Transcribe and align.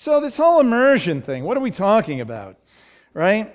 So, 0.00 0.20
this 0.20 0.36
whole 0.36 0.60
immersion 0.60 1.22
thing, 1.22 1.42
what 1.42 1.56
are 1.56 1.60
we 1.60 1.72
talking 1.72 2.20
about? 2.20 2.56
Right? 3.14 3.52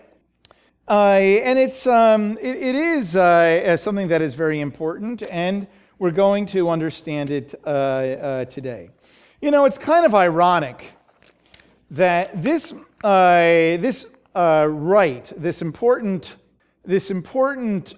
Uh, 0.86 1.14
and 1.14 1.58
it's, 1.58 1.88
um, 1.88 2.38
it, 2.42 2.58
it 2.58 2.76
is 2.76 3.16
uh, 3.16 3.78
something 3.78 4.10
that 4.10 4.22
is 4.22 4.34
very 4.34 4.60
important, 4.60 5.24
and 5.32 5.68
we're 6.00 6.12
going 6.12 6.46
to 6.48 6.70
understand 6.70 7.30
it 7.30 7.56
uh, 7.66 7.70
uh 7.70 8.44
today. 8.44 8.90
You 9.42 9.52
know, 9.52 9.64
it's 9.64 9.78
kind 9.78 10.06
of 10.06 10.14
ironic 10.14 10.92
that 11.92 12.44
this, 12.44 12.74
uh, 13.06 13.80
this 13.80 14.06
uh, 14.36 14.68
rite, 14.70 15.32
this 15.38 15.62
important, 15.62 16.36
this 16.84 17.10
important 17.10 17.94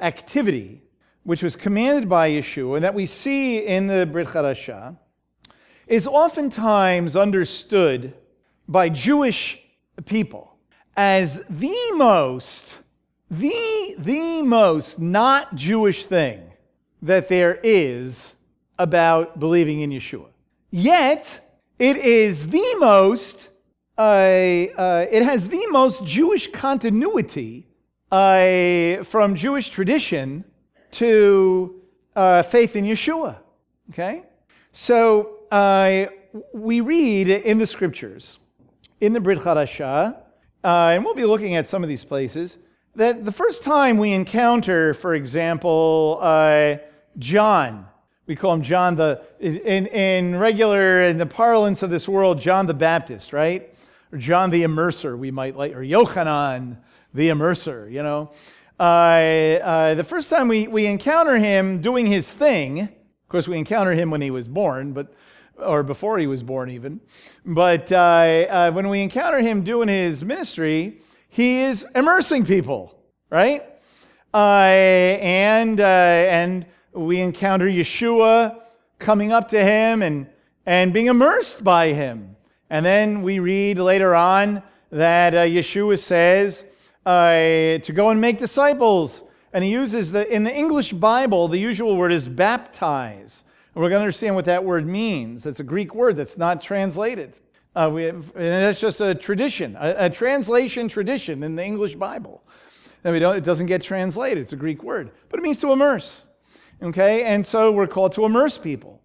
activity, 0.00 0.80
which 1.24 1.42
was 1.42 1.56
commanded 1.56 2.08
by 2.08 2.30
Yeshua, 2.30 2.76
and 2.76 2.84
that 2.84 2.94
we 2.94 3.06
see 3.06 3.66
in 3.66 3.88
the 3.88 4.06
Brit 4.06 4.28
Chadashah, 4.28 4.96
is 5.86 6.06
oftentimes 6.06 7.16
understood 7.16 8.12
by 8.68 8.88
Jewish 8.88 9.60
people 10.04 10.56
as 10.96 11.42
the 11.48 11.76
most, 11.96 12.78
the, 13.30 13.94
the 13.98 14.42
most 14.42 14.98
not 14.98 15.54
Jewish 15.54 16.06
thing 16.06 16.42
that 17.02 17.28
there 17.28 17.60
is 17.62 18.34
about 18.78 19.38
believing 19.38 19.80
in 19.80 19.90
Yeshua. 19.90 20.26
Yet, 20.70 21.40
it 21.78 21.96
is 21.96 22.48
the 22.48 22.76
most, 22.80 23.48
uh, 23.96 24.00
uh, 24.00 25.06
it 25.10 25.22
has 25.22 25.48
the 25.48 25.66
most 25.70 26.04
Jewish 26.04 26.50
continuity 26.50 27.68
uh, 28.10 29.02
from 29.04 29.34
Jewish 29.34 29.68
tradition 29.68 30.44
to 30.92 31.82
uh, 32.14 32.42
faith 32.42 32.76
in 32.76 32.84
Yeshua. 32.84 33.38
Okay? 33.90 34.22
So, 34.72 35.35
uh, 35.50 36.06
we 36.52 36.80
read 36.80 37.28
in 37.28 37.58
the 37.58 37.66
scriptures, 37.66 38.38
in 39.00 39.12
the 39.12 39.20
Brit 39.20 39.38
Chadashah, 39.38 40.16
uh, 40.64 40.90
and 40.92 41.04
we'll 41.04 41.14
be 41.14 41.24
looking 41.24 41.54
at 41.54 41.68
some 41.68 41.82
of 41.82 41.88
these 41.88 42.04
places, 42.04 42.58
that 42.94 43.24
the 43.24 43.32
first 43.32 43.62
time 43.62 43.98
we 43.98 44.12
encounter, 44.12 44.94
for 44.94 45.14
example, 45.14 46.18
uh, 46.20 46.76
John, 47.18 47.86
we 48.26 48.34
call 48.34 48.54
him 48.54 48.62
John 48.62 48.96
the, 48.96 49.22
in, 49.38 49.86
in 49.86 50.36
regular, 50.36 51.02
in 51.02 51.18
the 51.18 51.26
parlance 51.26 51.82
of 51.82 51.90
this 51.90 52.08
world, 52.08 52.40
John 52.40 52.66
the 52.66 52.74
Baptist, 52.74 53.32
right? 53.32 53.72
Or 54.12 54.18
John 54.18 54.50
the 54.50 54.64
Immerser, 54.64 55.16
we 55.16 55.30
might 55.30 55.56
like, 55.56 55.74
or 55.74 55.80
Yochanan 55.80 56.78
the 57.14 57.28
Immerser, 57.28 57.90
you 57.90 58.02
know? 58.02 58.30
Uh, 58.78 58.82
uh, 59.62 59.94
the 59.94 60.04
first 60.04 60.28
time 60.28 60.48
we, 60.48 60.66
we 60.66 60.86
encounter 60.86 61.38
him 61.38 61.80
doing 61.80 62.06
his 62.06 62.30
thing, 62.30 62.80
of 62.80 63.28
course, 63.28 63.48
we 63.48 63.56
encounter 63.56 63.92
him 63.92 64.10
when 64.10 64.20
he 64.20 64.30
was 64.30 64.48
born, 64.48 64.92
but 64.92 65.12
or 65.58 65.82
before 65.82 66.18
he 66.18 66.26
was 66.26 66.42
born, 66.42 66.70
even. 66.70 67.00
But 67.44 67.90
uh, 67.90 67.96
uh, 67.96 68.70
when 68.72 68.88
we 68.88 69.02
encounter 69.02 69.40
him 69.40 69.62
doing 69.62 69.88
his 69.88 70.24
ministry, 70.24 71.00
he 71.28 71.60
is 71.60 71.86
immersing 71.94 72.44
people, 72.44 72.98
right? 73.30 73.64
Uh, 74.32 74.36
and, 74.36 75.80
uh, 75.80 75.84
and 75.84 76.66
we 76.92 77.20
encounter 77.20 77.66
Yeshua 77.66 78.60
coming 78.98 79.32
up 79.32 79.48
to 79.50 79.62
him 79.62 80.02
and, 80.02 80.26
and 80.64 80.92
being 80.92 81.06
immersed 81.06 81.62
by 81.62 81.88
him. 81.88 82.36
And 82.70 82.84
then 82.84 83.22
we 83.22 83.38
read 83.38 83.78
later 83.78 84.14
on 84.14 84.62
that 84.90 85.34
uh, 85.34 85.42
Yeshua 85.42 85.98
says 85.98 86.64
uh, 87.04 87.78
to 87.78 87.92
go 87.94 88.10
and 88.10 88.20
make 88.20 88.38
disciples. 88.38 89.22
And 89.52 89.64
he 89.64 89.70
uses 89.70 90.12
the, 90.12 90.30
in 90.32 90.44
the 90.44 90.54
English 90.54 90.92
Bible, 90.92 91.48
the 91.48 91.58
usual 91.58 91.96
word 91.96 92.12
is 92.12 92.28
baptize. 92.28 93.44
And 93.76 93.82
we're 93.82 93.90
going 93.90 94.00
to 94.00 94.04
understand 94.04 94.34
what 94.34 94.46
that 94.46 94.64
word 94.64 94.86
means. 94.86 95.44
It's 95.44 95.60
a 95.60 95.62
Greek 95.62 95.94
word 95.94 96.16
that's 96.16 96.38
not 96.38 96.62
translated. 96.62 97.36
Uh, 97.74 97.90
we 97.92 98.04
have, 98.04 98.34
and 98.34 98.44
that's 98.64 98.80
just 98.80 99.02
a 99.02 99.14
tradition, 99.14 99.76
a, 99.78 100.06
a, 100.06 100.10
translation 100.10 100.88
tradition 100.88 101.42
in 101.42 101.56
the 101.56 101.62
English 101.62 101.94
Bible. 101.96 102.42
And 103.04 103.12
we 103.12 103.20
don't, 103.20 103.36
it 103.36 103.44
doesn't 103.44 103.66
get 103.66 103.82
translated. 103.82 104.38
It's 104.38 104.54
a 104.54 104.56
Greek 104.56 104.82
word, 104.82 105.10
but 105.28 105.38
it 105.38 105.42
means 105.42 105.58
to 105.58 105.72
immerse. 105.72 106.24
Okay, 106.82 107.24
and 107.24 107.46
so 107.46 107.70
we're 107.70 107.86
called 107.86 108.12
to 108.12 108.24
immerse 108.24 108.56
people 108.56 109.02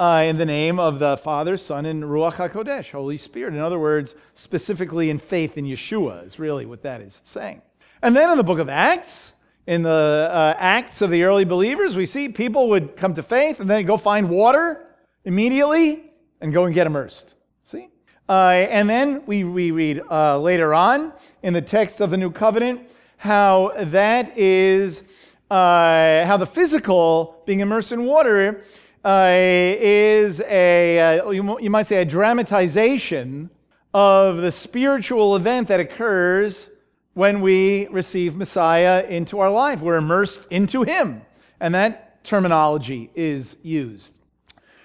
uh, 0.00 0.24
in 0.26 0.36
the 0.36 0.46
name 0.46 0.80
of 0.80 0.98
the 0.98 1.16
Father, 1.16 1.56
Son, 1.56 1.86
and 1.86 2.02
Ruach 2.02 2.32
Hakodesh, 2.32 2.90
Holy 2.90 3.18
Spirit. 3.18 3.54
In 3.54 3.60
other 3.60 3.78
words, 3.78 4.16
specifically 4.34 5.10
in 5.10 5.20
faith 5.20 5.56
in 5.56 5.64
Yeshua 5.64 6.26
is 6.26 6.40
really 6.40 6.66
what 6.66 6.82
that 6.82 7.00
is 7.00 7.22
saying. 7.24 7.62
And 8.02 8.16
then 8.16 8.30
in 8.30 8.36
the 8.36 8.42
book 8.42 8.58
of 8.58 8.68
Acts, 8.68 9.34
in 9.68 9.82
the 9.82 10.30
uh, 10.32 10.54
Acts 10.56 11.02
of 11.02 11.10
the 11.10 11.24
early 11.24 11.44
believers, 11.44 11.94
we 11.94 12.06
see 12.06 12.30
people 12.30 12.70
would 12.70 12.96
come 12.96 13.12
to 13.12 13.22
faith 13.22 13.60
and 13.60 13.68
then 13.68 13.84
go 13.84 13.98
find 13.98 14.30
water 14.30 14.86
immediately 15.26 16.10
and 16.40 16.54
go 16.54 16.64
and 16.64 16.74
get 16.74 16.86
immersed. 16.86 17.34
See? 17.64 17.90
Uh, 18.26 18.66
and 18.70 18.88
then 18.88 19.26
we, 19.26 19.44
we 19.44 19.70
read 19.70 20.00
uh, 20.10 20.38
later 20.38 20.72
on 20.72 21.12
in 21.42 21.52
the 21.52 21.60
text 21.60 22.00
of 22.00 22.08
the 22.08 22.16
New 22.16 22.30
Covenant 22.30 22.80
how 23.18 23.74
that 23.76 24.38
is, 24.38 25.02
uh, 25.50 26.24
how 26.24 26.38
the 26.38 26.46
physical, 26.46 27.42
being 27.44 27.60
immersed 27.60 27.92
in 27.92 28.06
water, 28.06 28.62
uh, 29.04 29.28
is 29.34 30.40
a, 30.46 31.18
uh, 31.18 31.30
you, 31.30 31.60
you 31.60 31.68
might 31.68 31.86
say, 31.86 32.00
a 32.00 32.06
dramatization 32.06 33.50
of 33.92 34.38
the 34.38 34.50
spiritual 34.50 35.36
event 35.36 35.68
that 35.68 35.78
occurs 35.78 36.70
when 37.18 37.40
we 37.40 37.88
receive 37.88 38.36
Messiah 38.36 39.04
into 39.08 39.40
our 39.40 39.50
life. 39.50 39.80
We're 39.80 39.96
immersed 39.96 40.46
into 40.50 40.84
Him. 40.84 41.22
And 41.58 41.74
that 41.74 42.22
terminology 42.22 43.10
is 43.12 43.56
used. 43.60 44.14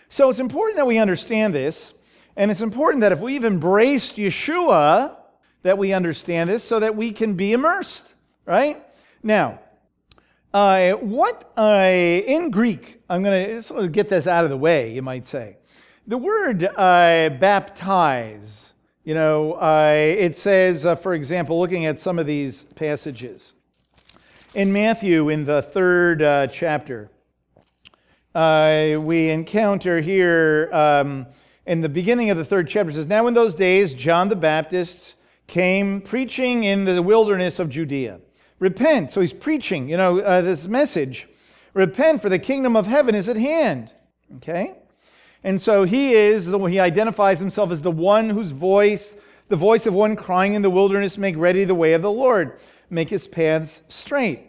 So 0.10 0.32
it's 0.32 0.40
important 0.40 0.78
that 0.78 0.88
we 0.88 0.98
understand 0.98 1.54
this. 1.54 1.94
And 2.36 2.50
it's 2.50 2.62
important 2.62 3.02
that 3.02 3.12
if 3.12 3.20
we've 3.20 3.46
embraced 3.46 4.16
Yeshua, 4.16 5.16
that 5.62 5.78
we 5.78 5.94
understand 5.94 6.50
this 6.50 6.64
so 6.64 6.80
that 6.80 6.96
we 6.96 7.12
can 7.12 7.36
be 7.36 7.54
immersed, 7.54 8.16
right? 8.48 8.84
Now, 9.22 9.60
uh, 10.56 10.94
what 10.94 11.54
uh, 11.56 11.84
in 11.86 12.50
Greek, 12.50 13.00
I'm 13.12 13.22
going 13.22 13.48
to 13.48 13.62
sort 13.62 13.84
of 13.84 13.92
get 13.92 14.10
this 14.10 14.26
out 14.26 14.44
of 14.44 14.50
the 14.50 14.58
way, 14.58 14.92
you 14.92 15.04
might 15.04 15.28
say. 15.28 15.58
The 16.08 16.18
word 16.18 16.64
uh, 16.64 17.30
baptize 17.40 18.73
you 19.04 19.14
know, 19.14 19.54
uh, 19.54 19.94
it 19.96 20.38
says, 20.38 20.86
uh, 20.86 20.96
for 20.96 21.14
example, 21.14 21.60
looking 21.60 21.86
at 21.86 22.00
some 22.00 22.18
of 22.20 22.26
these 22.26 22.64
passages. 22.64 23.54
In 24.56 24.72
Matthew, 24.72 25.30
in 25.30 25.46
the 25.46 25.62
third 25.62 26.22
uh, 26.22 26.48
chapter, 26.48 27.10
uh, 28.34 28.96
we 29.00 29.30
encounter 29.30 30.00
here 30.00 30.70
um, 30.72 31.28
in 31.66 31.82
the 31.82 31.90
beginning 31.90 32.30
of 32.30 32.38
the 32.38 32.46
third 32.46 32.68
chapter, 32.68 32.92
it 32.92 32.94
says, 32.94 33.06
Now 33.06 33.28
in 33.28 33.34
those 33.34 33.56
days, 33.56 33.94
John 33.94 34.30
the 34.30 34.36
Baptist 34.36 35.16
came 35.48 36.02
preaching 36.02 36.64
in 36.64 36.86
the 36.86 37.02
wilderness 37.02 37.60
of 37.60 37.70
Judea. 37.70 38.20
Repent. 38.60 39.12
So 39.12 39.22
he's 39.22 39.34
preaching, 39.34 39.90
you 39.90 39.98
know, 39.98 40.20
uh, 40.20 40.42
this 40.42 40.68
message. 40.68 41.28
Repent, 41.74 42.22
for 42.22 42.30
the 42.30 42.40
kingdom 42.40 42.76
of 42.76 42.88
heaven 42.88 43.16
is 43.16 43.28
at 43.28 43.36
hand. 43.36 43.92
Okay? 44.38 44.76
And 45.44 45.62
so 45.62 45.84
he 45.84 46.14
is, 46.14 46.48
he 46.48 46.80
identifies 46.80 47.40
himself 47.40 47.72
as 47.72 47.82
the 47.82 47.92
one 47.92 48.30
whose 48.30 48.52
voice, 48.52 49.16
the 49.50 49.56
voice 49.56 49.86
of 49.86 49.94
one 49.94 50.16
crying 50.16 50.54
in 50.54 50.62
the 50.62 50.70
wilderness, 50.70 51.18
make 51.18 51.36
ready 51.38 51.66
the 51.66 51.76
way 51.76 51.94
of 51.94 52.02
the 52.02 52.12
Lord, 52.12 52.58
make 52.90 53.10
his 53.10 53.28
paths 53.28 53.82
straight. 53.88 54.42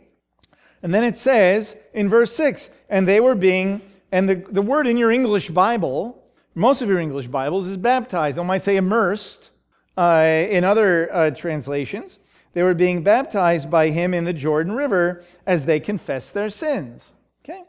And 0.82 0.94
then 0.94 1.03
it 1.03 1.16
says 1.16 1.77
in 1.93 2.09
verse 2.09 2.34
6, 2.37 2.71
and 2.88 3.09
they 3.09 3.19
were 3.19 3.34
being, 3.34 3.81
and 4.12 4.28
the, 4.28 4.37
the 4.37 4.62
word 4.62 4.87
in 4.87 4.97
your 4.97 5.10
English 5.10 5.50
Bible, 5.50 6.22
most 6.55 6.82
of 6.82 6.88
your 6.88 7.00
English 7.00 7.26
Bibles, 7.26 7.66
is 7.66 7.76
baptized. 7.76 8.38
I 8.38 8.43
might 8.44 8.62
say 8.62 8.76
immersed 8.76 9.50
uh, 9.97 10.47
in 10.49 10.62
other 10.62 11.12
uh, 11.12 11.31
translations. 11.31 12.21
They 12.53 12.62
were 12.62 12.75
being 12.75 13.03
baptized 13.03 13.69
by 13.69 13.88
him 13.91 14.15
in 14.15 14.25
the 14.25 14.32
Jordan 14.32 14.75
River 14.75 15.25
as 15.44 15.66
they 15.66 15.81
confessed 15.81 16.34
their 16.34 16.50
sins. 16.50 17.12
Okay? 17.44 17.62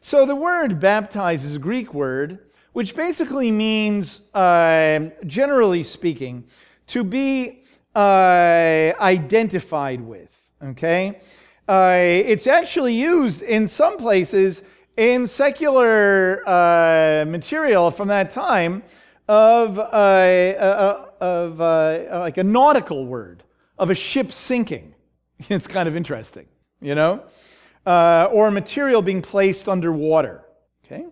So 0.00 0.26
the 0.26 0.34
word 0.34 0.80
baptize 0.80 1.44
is 1.44 1.54
a 1.54 1.60
Greek 1.60 1.94
word 1.94 2.40
which 2.72 2.96
basically 2.96 3.50
means, 3.50 4.20
uh, 4.34 5.10
generally 5.26 5.82
speaking, 5.82 6.44
to 6.88 7.04
be 7.04 7.62
uh, 7.94 8.92
identified 9.00 10.00
with. 10.00 10.30
Okay? 10.62 11.20
Uh, 11.68 11.96
it's 11.96 12.46
actually 12.46 12.94
used 12.94 13.42
in 13.42 13.68
some 13.68 13.96
places 13.96 14.62
in 14.96 15.26
secular 15.26 16.42
uh, 16.48 17.24
material 17.26 17.90
from 17.90 18.08
that 18.08 18.30
time 18.30 18.82
of, 19.28 19.78
uh, 19.78 19.82
uh, 19.82 21.06
of 21.20 21.58
like 21.58 22.36
a 22.38 22.44
nautical 22.44 23.06
word, 23.06 23.44
of 23.78 23.90
a 23.90 23.94
ship 23.94 24.32
sinking. 24.32 24.94
It's 25.48 25.66
kind 25.66 25.88
of 25.88 25.96
interesting, 25.96 26.46
you 26.80 26.94
know? 26.94 27.24
or 27.84 28.50
material 28.52 29.02
being 29.02 29.22
placed 29.22 29.68
underwater. 29.68 30.44
Okay? 30.84 31.06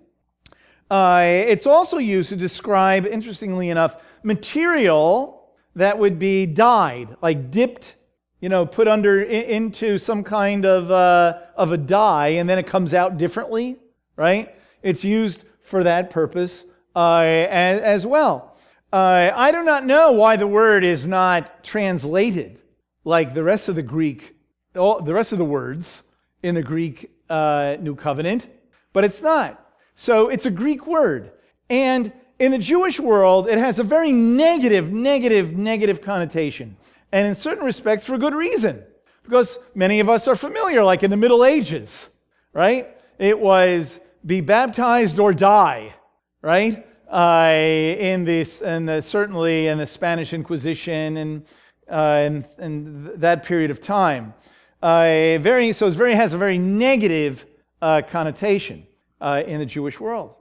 Uh, 0.90 1.22
it's 1.24 1.66
also 1.66 1.98
used 1.98 2.30
to 2.30 2.36
describe, 2.36 3.06
interestingly 3.06 3.70
enough, 3.70 3.96
material 4.24 5.48
that 5.76 5.98
would 5.98 6.18
be 6.18 6.46
dyed, 6.46 7.16
like 7.22 7.50
dipped, 7.50 7.94
you 8.40 8.48
know, 8.48 8.66
put 8.66 8.88
under 8.88 9.22
into 9.22 9.98
some 9.98 10.24
kind 10.24 10.66
of, 10.66 10.90
uh, 10.90 11.38
of 11.56 11.70
a 11.70 11.76
dye, 11.76 12.28
and 12.28 12.48
then 12.48 12.58
it 12.58 12.66
comes 12.66 12.92
out 12.92 13.18
differently, 13.18 13.78
right? 14.16 14.54
It's 14.82 15.04
used 15.04 15.44
for 15.62 15.84
that 15.84 16.10
purpose 16.10 16.64
uh, 16.96 17.20
as, 17.20 17.80
as, 17.80 18.06
well. 18.06 18.56
Uh, 18.92 19.30
I 19.32 19.52
do 19.52 19.62
not 19.62 19.86
know 19.86 20.10
why 20.10 20.36
the 20.36 20.48
word 20.48 20.82
is 20.82 21.06
not 21.06 21.62
translated 21.62 22.60
like 23.04 23.34
the 23.34 23.44
rest 23.44 23.68
of 23.68 23.76
the 23.76 23.82
Greek, 23.82 24.34
all, 24.74 25.00
the 25.00 25.14
rest 25.14 25.30
of 25.30 25.38
the 25.38 25.44
words 25.44 26.02
in 26.42 26.56
the 26.56 26.62
Greek 26.62 27.10
uh, 27.28 27.76
New 27.80 27.94
Covenant, 27.94 28.48
but 28.92 29.04
it's 29.04 29.22
not. 29.22 29.69
So 29.94 30.28
it's 30.28 30.46
a 30.46 30.50
Greek 30.50 30.86
word. 30.86 31.32
And 31.68 32.12
in 32.38 32.52
the 32.52 32.58
Jewish 32.58 32.98
world, 32.98 33.48
it 33.48 33.58
has 33.58 33.78
a 33.78 33.84
very 33.84 34.12
negative, 34.12 34.90
negative, 34.90 35.52
negative 35.52 36.00
connotation. 36.00 36.76
And 37.12 37.28
in 37.28 37.34
certain 37.34 37.64
respects, 37.64 38.06
for 38.06 38.16
good 38.18 38.34
reason. 38.34 38.82
Because 39.22 39.58
many 39.74 40.00
of 40.00 40.08
us 40.08 40.26
are 40.26 40.34
familiar, 40.34 40.82
like 40.82 41.02
in 41.02 41.10
the 41.10 41.16
Middle 41.16 41.44
Ages, 41.44 42.08
right? 42.52 42.88
It 43.18 43.38
was 43.38 44.00
be 44.24 44.40
baptized 44.40 45.18
or 45.18 45.32
die, 45.32 45.94
right? 46.42 46.86
Uh, 47.10 47.52
in 47.52 48.24
this, 48.24 48.62
and 48.62 48.88
the, 48.88 49.02
certainly 49.02 49.66
in 49.66 49.78
the 49.78 49.86
Spanish 49.86 50.32
Inquisition 50.32 51.16
and, 51.16 51.46
uh, 51.88 52.40
and, 52.58 53.06
that 53.16 53.44
period 53.44 53.70
of 53.70 53.80
time. 53.80 54.32
Uh, 54.82 55.36
very, 55.38 55.72
so 55.72 55.86
it 55.88 55.94
very, 55.94 56.14
has 56.14 56.32
a 56.32 56.38
very 56.38 56.56
negative 56.56 57.44
uh, 57.82 58.00
connotation 58.06 58.86
uh, 59.20 59.42
in 59.46 59.58
the 59.58 59.66
Jewish 59.66 60.00
world 60.00 60.36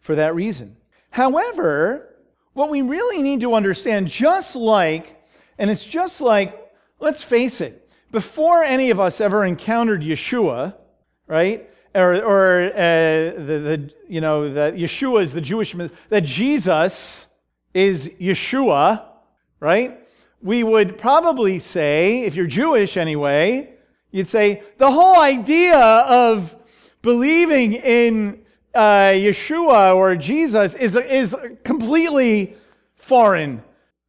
for 0.00 0.14
that 0.14 0.34
reason. 0.34 0.76
However, 1.10 2.16
what 2.52 2.70
we 2.70 2.82
really 2.82 3.22
need 3.22 3.40
to 3.40 3.54
understand, 3.54 4.08
just 4.08 4.56
like, 4.56 5.22
and 5.58 5.70
it's 5.70 5.84
just 5.84 6.20
like, 6.20 6.72
let's 6.98 7.22
face 7.22 7.60
it, 7.60 7.88
before 8.10 8.64
any 8.64 8.90
of 8.90 8.98
us 8.98 9.20
ever 9.20 9.44
encountered 9.44 10.02
Yeshua, 10.02 10.74
right? 11.26 11.68
Or, 11.94 12.14
or 12.22 12.72
uh, 12.72 12.76
the, 12.76 13.42
the, 13.42 13.90
you 14.08 14.20
know, 14.20 14.52
that 14.52 14.74
Yeshua 14.74 15.22
is 15.22 15.32
the 15.32 15.40
Jewish, 15.40 15.74
that 16.08 16.24
Jesus 16.24 17.26
is 17.74 18.08
Yeshua, 18.20 19.04
right? 19.60 19.98
We 20.42 20.64
would 20.64 20.98
probably 20.98 21.58
say, 21.58 22.24
if 22.24 22.34
you're 22.34 22.46
Jewish 22.46 22.96
anyway, 22.96 23.74
you'd 24.10 24.28
say 24.28 24.62
the 24.78 24.90
whole 24.90 25.20
idea 25.20 25.78
of 25.78 26.56
believing 27.02 27.74
in 27.74 28.42
uh, 28.74 29.12
Yeshua 29.12 29.94
or 29.94 30.16
Jesus 30.16 30.74
is, 30.74 30.96
is 30.96 31.36
completely 31.64 32.56
foreign. 32.96 33.62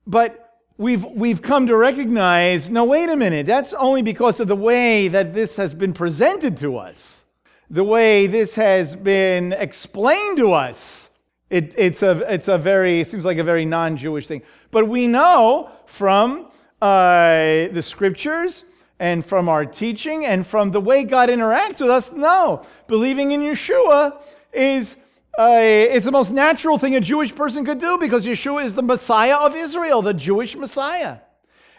But 0.05 0.59
we've, 0.77 1.03
we've 1.05 1.41
come 1.41 1.67
to 1.67 1.75
recognize 1.75 2.69
no, 2.69 2.85
wait 2.85 3.09
a 3.09 3.15
minute, 3.15 3.45
that's 3.45 3.73
only 3.73 4.01
because 4.01 4.39
of 4.39 4.47
the 4.47 4.55
way 4.55 5.07
that 5.07 5.33
this 5.33 5.55
has 5.55 5.73
been 5.73 5.93
presented 5.93 6.57
to 6.57 6.77
us, 6.77 7.25
the 7.69 7.83
way 7.83 8.27
this 8.27 8.55
has 8.55 8.95
been 8.95 9.53
explained 9.53 10.37
to 10.37 10.51
us. 10.51 11.09
It, 11.49 11.75
it's, 11.77 12.01
a, 12.01 12.33
it's 12.33 12.47
a 12.47 12.57
very, 12.57 13.01
it 13.01 13.07
seems 13.07 13.25
like 13.25 13.37
a 13.37 13.43
very 13.43 13.65
non 13.65 13.97
Jewish 13.97 14.25
thing. 14.25 14.41
But 14.71 14.87
we 14.87 15.05
know 15.05 15.69
from 15.85 16.47
uh, 16.81 17.67
the 17.67 17.81
scriptures 17.81 18.63
and 19.01 19.25
from 19.25 19.49
our 19.49 19.65
teaching 19.65 20.25
and 20.27 20.45
from 20.45 20.69
the 20.69 20.79
way 20.79 21.03
God 21.03 21.27
interacts 21.27 21.81
with 21.81 21.89
us, 21.89 22.11
no, 22.11 22.61
believing 22.85 23.31
in 23.31 23.41
Yeshua 23.41 24.21
is 24.53 24.95
uh, 25.39 25.57
it's 25.59 26.05
the 26.05 26.11
most 26.11 26.29
natural 26.29 26.77
thing 26.77 26.95
a 26.95 27.01
Jewish 27.01 27.33
person 27.33 27.65
could 27.65 27.79
do 27.79 27.97
because 27.97 28.27
Yeshua 28.27 28.63
is 28.63 28.75
the 28.75 28.83
Messiah 28.83 29.37
of 29.37 29.55
Israel, 29.55 30.03
the 30.03 30.13
Jewish 30.13 30.55
Messiah. 30.55 31.17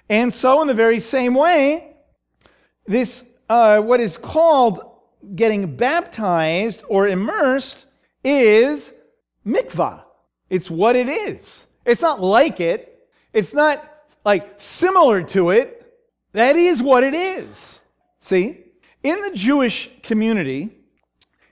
And 0.09 0.35
so, 0.35 0.63
in 0.63 0.69
the 0.69 0.75
very 0.75 0.99
same 0.99 1.35
way, 1.35 1.95
this, 2.87 3.25
uh, 3.49 3.81
what 3.81 4.01
is 4.01 4.17
called 4.17 4.81
getting 5.37 5.77
baptized 5.77 6.83
or 6.89 7.07
immersed, 7.07 7.87
is 8.25 8.93
mikvah. 9.47 10.03
It's 10.51 10.69
what 10.69 10.97
it 10.97 11.09
is. 11.09 11.67
It's 11.87 12.03
not 12.03 12.21
like 12.21 12.59
it, 12.59 13.07
it's 13.33 13.55
not 13.55 13.89
like 14.25 14.55
similar 14.57 15.23
to 15.23 15.51
it. 15.51 15.82
That 16.33 16.57
is 16.57 16.83
what 16.83 17.05
it 17.05 17.15
is. 17.15 17.81
See, 18.21 18.59
in 19.03 19.21
the 19.21 19.33
Jewish 19.35 19.91
community, 20.03 20.71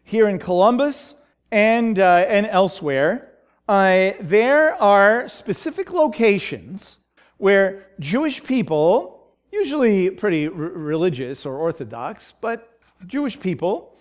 here 0.05 0.29
in 0.29 0.39
Columbus 0.39 1.15
and, 1.53 1.99
uh, 1.99 2.25
and 2.29 2.47
elsewhere, 2.47 3.33
uh, 3.69 4.13
there 4.21 4.75
are 4.83 5.29
specific 5.29 5.93
locations 5.93 6.99
where 7.37 7.87
Jewish 8.01 8.43
people, 8.43 9.35
usually 9.53 10.11
pretty 10.11 10.47
r- 10.47 10.53
religious 10.55 11.45
or 11.45 11.57
orthodox, 11.57 12.33
but 12.41 12.81
Jewish 13.07 13.39
people, 13.39 13.97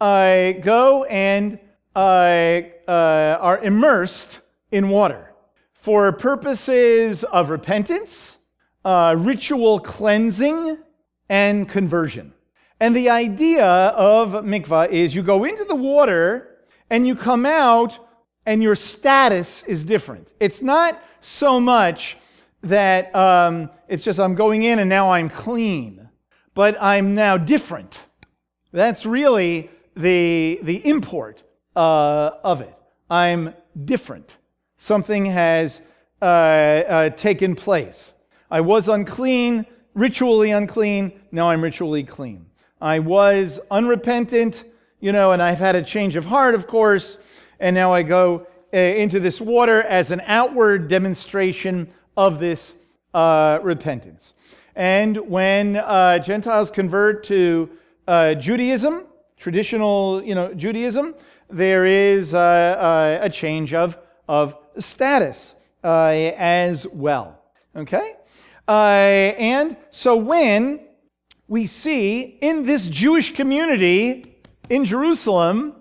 uh, 0.00 0.52
go 0.52 1.04
and 1.04 1.58
uh, 1.94 2.62
uh, 2.88 3.38
are 3.40 3.58
immersed 3.58 4.40
in 4.70 4.88
water 4.88 5.32
for 5.72 6.10
purposes 6.12 7.22
of 7.24 7.50
repentance, 7.50 8.38
uh, 8.84 9.14
ritual 9.18 9.78
cleansing, 9.78 10.78
and 11.32 11.66
conversion. 11.66 12.34
And 12.78 12.94
the 12.94 13.08
idea 13.08 13.64
of 13.64 14.32
mikvah 14.44 14.90
is 14.90 15.14
you 15.14 15.22
go 15.22 15.44
into 15.44 15.64
the 15.64 15.74
water 15.74 16.58
and 16.90 17.06
you 17.06 17.14
come 17.14 17.46
out 17.46 17.98
and 18.44 18.62
your 18.62 18.76
status 18.76 19.62
is 19.62 19.82
different. 19.82 20.34
It's 20.40 20.60
not 20.60 21.02
so 21.22 21.58
much 21.58 22.18
that 22.62 23.14
um, 23.16 23.70
it's 23.88 24.04
just 24.04 24.20
I'm 24.20 24.34
going 24.34 24.64
in 24.64 24.78
and 24.78 24.90
now 24.90 25.10
I'm 25.10 25.30
clean, 25.30 26.08
but 26.54 26.76
I'm 26.82 27.14
now 27.14 27.38
different. 27.38 28.04
That's 28.72 29.06
really 29.06 29.70
the, 29.96 30.60
the 30.62 30.86
import 30.86 31.42
uh, 31.74 32.32
of 32.44 32.60
it. 32.60 32.74
I'm 33.08 33.54
different. 33.84 34.36
Something 34.76 35.24
has 35.26 35.80
uh, 36.20 36.24
uh, 36.24 37.10
taken 37.10 37.54
place. 37.54 38.12
I 38.52 38.60
was 38.60 38.86
unclean, 38.86 39.64
ritually 39.94 40.50
unclean, 40.50 41.18
now 41.32 41.48
I'm 41.48 41.62
ritually 41.64 42.04
clean. 42.04 42.44
I 42.82 42.98
was 42.98 43.58
unrepentant, 43.70 44.64
you 45.00 45.10
know, 45.10 45.32
and 45.32 45.42
I've 45.42 45.58
had 45.58 45.74
a 45.74 45.82
change 45.82 46.16
of 46.16 46.26
heart, 46.26 46.54
of 46.54 46.66
course, 46.66 47.16
and 47.60 47.74
now 47.74 47.94
I 47.94 48.02
go 48.02 48.46
uh, 48.74 48.76
into 48.76 49.20
this 49.20 49.40
water 49.40 49.82
as 49.84 50.10
an 50.10 50.20
outward 50.26 50.88
demonstration 50.88 51.88
of 52.14 52.40
this 52.40 52.74
uh, 53.14 53.58
repentance. 53.62 54.34
And 54.76 55.16
when 55.16 55.76
uh, 55.76 56.18
Gentiles 56.18 56.70
convert 56.70 57.24
to 57.24 57.70
uh, 58.06 58.34
Judaism, 58.34 59.06
traditional, 59.38 60.22
you 60.22 60.34
know, 60.34 60.52
Judaism, 60.52 61.14
there 61.48 61.86
is 61.86 62.34
uh, 62.34 62.38
uh, 62.38 63.18
a 63.24 63.30
change 63.30 63.72
of, 63.72 63.96
of 64.28 64.54
status 64.76 65.54
as 65.82 66.86
well. 66.88 67.38
Okay? 67.74 68.16
Uh, 68.68 69.34
and 69.38 69.76
so 69.90 70.16
when 70.16 70.80
we 71.48 71.66
see 71.66 72.20
in 72.40 72.64
this 72.64 72.88
Jewish 72.88 73.34
community 73.34 74.36
in 74.70 74.84
Jerusalem, 74.84 75.74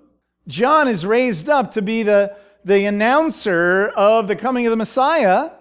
John 0.47 0.87
is 0.87 1.05
raised 1.05 1.47
up 1.47 1.73
to 1.73 1.81
be 1.81 2.03
the, 2.03 2.35
the 2.65 2.85
announcer 2.85 3.89
of 3.89 4.27
the 4.27 4.35
coming 4.35 4.65
of 4.65 4.71
the 4.71 4.77
Messiah. 4.77 5.51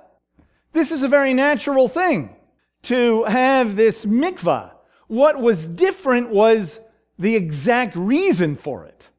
This 0.72 0.90
is 0.90 1.02
a 1.02 1.08
very 1.08 1.34
natural 1.34 1.88
thing 1.88 2.34
to 2.82 3.24
have 3.24 3.76
this 3.76 4.04
mikvah. 4.04 4.72
What 5.06 5.40
was 5.40 5.66
different 5.66 6.30
was 6.30 6.80
the 7.18 7.36
exact 7.36 7.94
reason 7.96 8.56
for 8.56 8.86
it. 8.86 9.10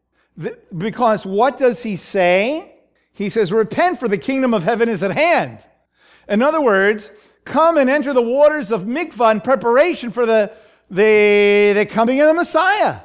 Because 0.75 1.25
what 1.25 1.57
does 1.57 1.83
he 1.83 1.95
say? 1.95 2.79
He 3.13 3.29
says, 3.29 3.51
Repent, 3.51 3.99
for 3.99 4.07
the 4.07 4.17
kingdom 4.17 4.53
of 4.53 4.63
heaven 4.63 4.89
is 4.89 5.03
at 5.03 5.11
hand. 5.11 5.59
In 6.27 6.41
other 6.41 6.61
words, 6.61 7.11
come 7.45 7.77
and 7.77 7.89
enter 7.89 8.13
the 8.13 8.21
waters 8.21 8.71
of 8.71 8.83
mikvah 8.83 9.31
in 9.31 9.41
preparation 9.41 10.09
for 10.11 10.25
the 10.25 10.51
the, 10.91 11.71
the 11.73 11.85
coming 11.85 12.19
of 12.19 12.27
the 12.27 12.33
Messiah. 12.33 12.99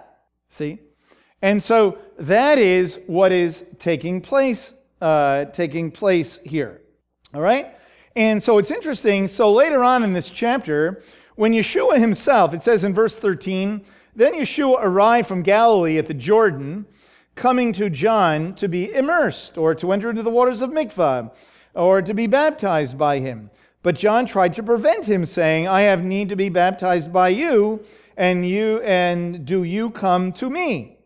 See? 0.48 0.80
And 1.40 1.62
so 1.62 1.98
that 2.18 2.58
is 2.58 2.98
what 3.06 3.32
is 3.32 3.64
taking 3.78 4.20
place, 4.20 4.74
uh, 5.00 5.46
taking 5.46 5.92
place 5.92 6.40
here. 6.44 6.80
All 7.32 7.40
right? 7.40 7.68
And 8.16 8.42
so 8.42 8.58
it's 8.58 8.70
interesting. 8.70 9.28
So 9.28 9.52
later 9.52 9.84
on 9.84 10.02
in 10.02 10.12
this 10.12 10.28
chapter, 10.28 11.02
when 11.36 11.52
Yeshua 11.52 11.98
himself, 11.98 12.52
it 12.52 12.62
says 12.62 12.82
in 12.82 12.92
verse 12.92 13.14
13, 13.14 13.84
then 14.16 14.34
Yeshua 14.34 14.78
arrived 14.80 15.28
from 15.28 15.42
Galilee 15.42 15.98
at 15.98 16.06
the 16.06 16.14
Jordan, 16.14 16.86
coming 17.34 17.72
to 17.74 17.90
John 17.90 18.54
to 18.54 18.66
be 18.66 18.92
immersed 18.92 19.58
or 19.58 19.74
to 19.74 19.92
enter 19.92 20.08
into 20.10 20.22
the 20.22 20.30
waters 20.30 20.62
of 20.62 20.70
Mikvah 20.70 21.32
or 21.74 22.00
to 22.00 22.14
be 22.14 22.26
baptized 22.26 22.96
by 22.96 23.18
him. 23.18 23.50
But 23.86 23.94
John 23.94 24.26
tried 24.26 24.54
to 24.54 24.64
prevent 24.64 25.04
him, 25.04 25.24
saying, 25.24 25.68
I 25.68 25.82
have 25.82 26.02
need 26.02 26.30
to 26.30 26.34
be 26.34 26.48
baptized 26.48 27.12
by 27.12 27.28
you, 27.28 27.84
and 28.16 28.44
you 28.44 28.80
and 28.80 29.46
do 29.46 29.62
you 29.62 29.90
come 29.90 30.32
to 30.32 30.50
me? 30.50 30.98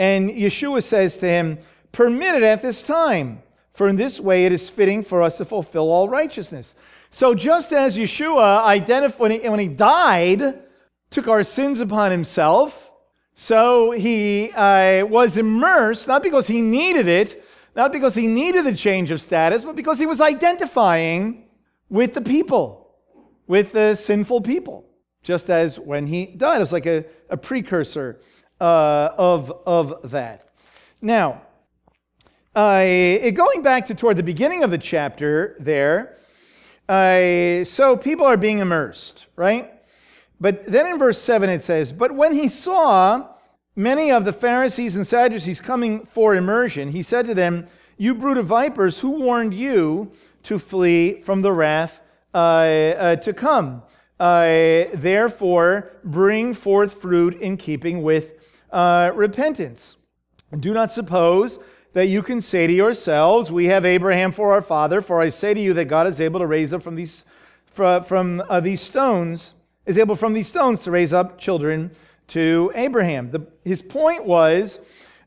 And 0.00 0.28
Yeshua 0.28 0.82
says 0.82 1.16
to 1.18 1.28
him, 1.28 1.60
Permit 1.92 2.34
it 2.34 2.42
at 2.42 2.60
this 2.60 2.82
time, 2.82 3.40
for 3.72 3.86
in 3.86 3.94
this 3.94 4.18
way 4.18 4.46
it 4.46 4.50
is 4.50 4.68
fitting 4.68 5.04
for 5.04 5.22
us 5.22 5.36
to 5.36 5.44
fulfill 5.44 5.92
all 5.92 6.08
righteousness. 6.08 6.74
So 7.12 7.36
just 7.36 7.72
as 7.72 7.96
Yeshua 7.96 8.64
identified 8.64 9.20
when 9.20 9.30
he, 9.30 9.48
when 9.48 9.60
he 9.60 9.68
died, 9.68 10.58
took 11.10 11.28
our 11.28 11.44
sins 11.44 11.78
upon 11.78 12.10
himself, 12.10 12.90
so 13.32 13.92
he 13.92 14.50
uh, 14.56 15.06
was 15.06 15.36
immersed, 15.36 16.08
not 16.08 16.24
because 16.24 16.48
he 16.48 16.62
needed 16.62 17.06
it, 17.06 17.44
not 17.76 17.92
because 17.92 18.16
he 18.16 18.26
needed 18.26 18.64
the 18.66 18.74
change 18.74 19.12
of 19.12 19.20
status, 19.20 19.64
but 19.64 19.76
because 19.76 20.00
he 20.00 20.06
was 20.06 20.20
identifying 20.20 21.44
with 21.92 22.14
the 22.14 22.22
people, 22.22 22.88
with 23.46 23.72
the 23.72 23.94
sinful 23.94 24.40
people, 24.40 24.86
just 25.22 25.50
as 25.50 25.78
when 25.78 26.06
he 26.06 26.24
died. 26.24 26.56
It 26.56 26.60
was 26.60 26.72
like 26.72 26.86
a, 26.86 27.04
a 27.28 27.36
precursor 27.36 28.18
uh, 28.58 29.10
of, 29.18 29.52
of 29.66 30.10
that. 30.10 30.48
Now, 31.02 31.42
uh, 32.54 33.30
going 33.32 33.60
back 33.62 33.86
to 33.86 33.94
toward 33.94 34.16
the 34.16 34.22
beginning 34.22 34.62
of 34.62 34.70
the 34.70 34.78
chapter 34.78 35.54
there, 35.60 36.16
uh, 36.88 37.62
so 37.64 37.98
people 37.98 38.24
are 38.24 38.38
being 38.38 38.60
immersed, 38.60 39.26
right? 39.36 39.70
But 40.40 40.64
then 40.64 40.86
in 40.86 40.98
verse 40.98 41.20
7 41.20 41.50
it 41.50 41.62
says, 41.62 41.92
But 41.92 42.14
when 42.14 42.32
he 42.32 42.48
saw 42.48 43.28
many 43.76 44.10
of 44.10 44.24
the 44.24 44.32
Pharisees 44.32 44.96
and 44.96 45.06
Sadducees 45.06 45.60
coming 45.60 46.06
for 46.06 46.34
immersion, 46.34 46.88
he 46.88 47.02
said 47.02 47.26
to 47.26 47.34
them, 47.34 47.66
You 47.98 48.14
brood 48.14 48.38
of 48.38 48.46
vipers, 48.46 49.00
who 49.00 49.10
warned 49.10 49.52
you 49.52 50.10
to 50.44 50.58
flee 50.58 51.20
from 51.20 51.42
the 51.42 51.52
wrath 51.52 52.02
uh, 52.34 52.36
uh, 52.36 53.16
to 53.16 53.32
come? 53.32 53.82
Uh, 54.18 54.84
therefore, 54.94 55.92
bring 56.04 56.54
forth 56.54 56.94
fruit 56.94 57.40
in 57.40 57.56
keeping 57.56 58.02
with 58.02 58.48
uh, 58.70 59.10
repentance. 59.14 59.96
Do 60.58 60.72
not 60.72 60.92
suppose 60.92 61.58
that 61.92 62.06
you 62.06 62.22
can 62.22 62.40
say 62.40 62.66
to 62.66 62.72
yourselves, 62.72 63.50
We 63.50 63.66
have 63.66 63.84
Abraham 63.84 64.32
for 64.32 64.52
our 64.52 64.62
father, 64.62 65.00
for 65.00 65.20
I 65.20 65.28
say 65.28 65.54
to 65.54 65.60
you 65.60 65.74
that 65.74 65.86
God 65.86 66.06
is 66.06 66.20
able 66.20 66.40
to 66.40 66.46
raise 66.46 66.72
up 66.72 66.82
from 66.82 66.94
these, 66.94 67.24
from, 67.66 68.42
uh, 68.48 68.60
these 68.60 68.80
stones 68.80 69.54
is 69.86 69.98
able 69.98 70.14
from 70.14 70.32
these 70.32 70.48
stones 70.48 70.82
to 70.82 70.90
raise 70.90 71.12
up 71.12 71.38
children 71.38 71.90
to 72.28 72.72
Abraham. 72.74 73.30
The, 73.30 73.46
his 73.64 73.82
point 73.82 74.24
was 74.24 74.78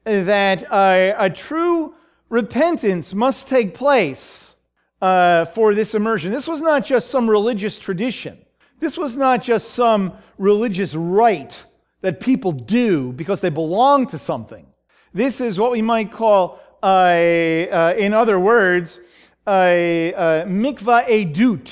that 0.06 0.72
uh, 0.72 1.16
a 1.18 1.30
true 1.30 1.94
repentance 2.30 3.14
must 3.14 3.48
take 3.48 3.74
place 3.74 4.55
uh, 5.02 5.46
for 5.46 5.74
this 5.74 5.96
immersion. 5.96 6.32
This 6.32 6.48
was 6.48 6.62
not 6.62 6.86
just 6.86 7.10
some 7.10 7.30
religious 7.30 7.78
tradition, 7.78 8.38
this 8.80 8.98
was 8.98 9.16
not 9.16 9.44
just 9.44 9.72
some 9.72 10.14
religious 10.38 10.94
rite 10.96 11.66
that 12.02 12.20
people 12.20 12.52
do 12.52 13.12
because 13.14 13.42
they 13.42 13.50
belong 13.50 14.08
to 14.08 14.20
something. 14.20 14.68
This 15.14 15.42
is 15.42 15.58
what 15.58 15.72
we 15.72 15.82
might 15.82 16.12
call, 16.12 16.60
uh, 16.84 16.86
uh 16.86 17.96
in 17.98 18.14
other 18.14 18.40
words, 18.40 19.00
a, 19.48 20.14
a 20.14 20.46
mikvah 20.46 21.08
edut 21.08 21.72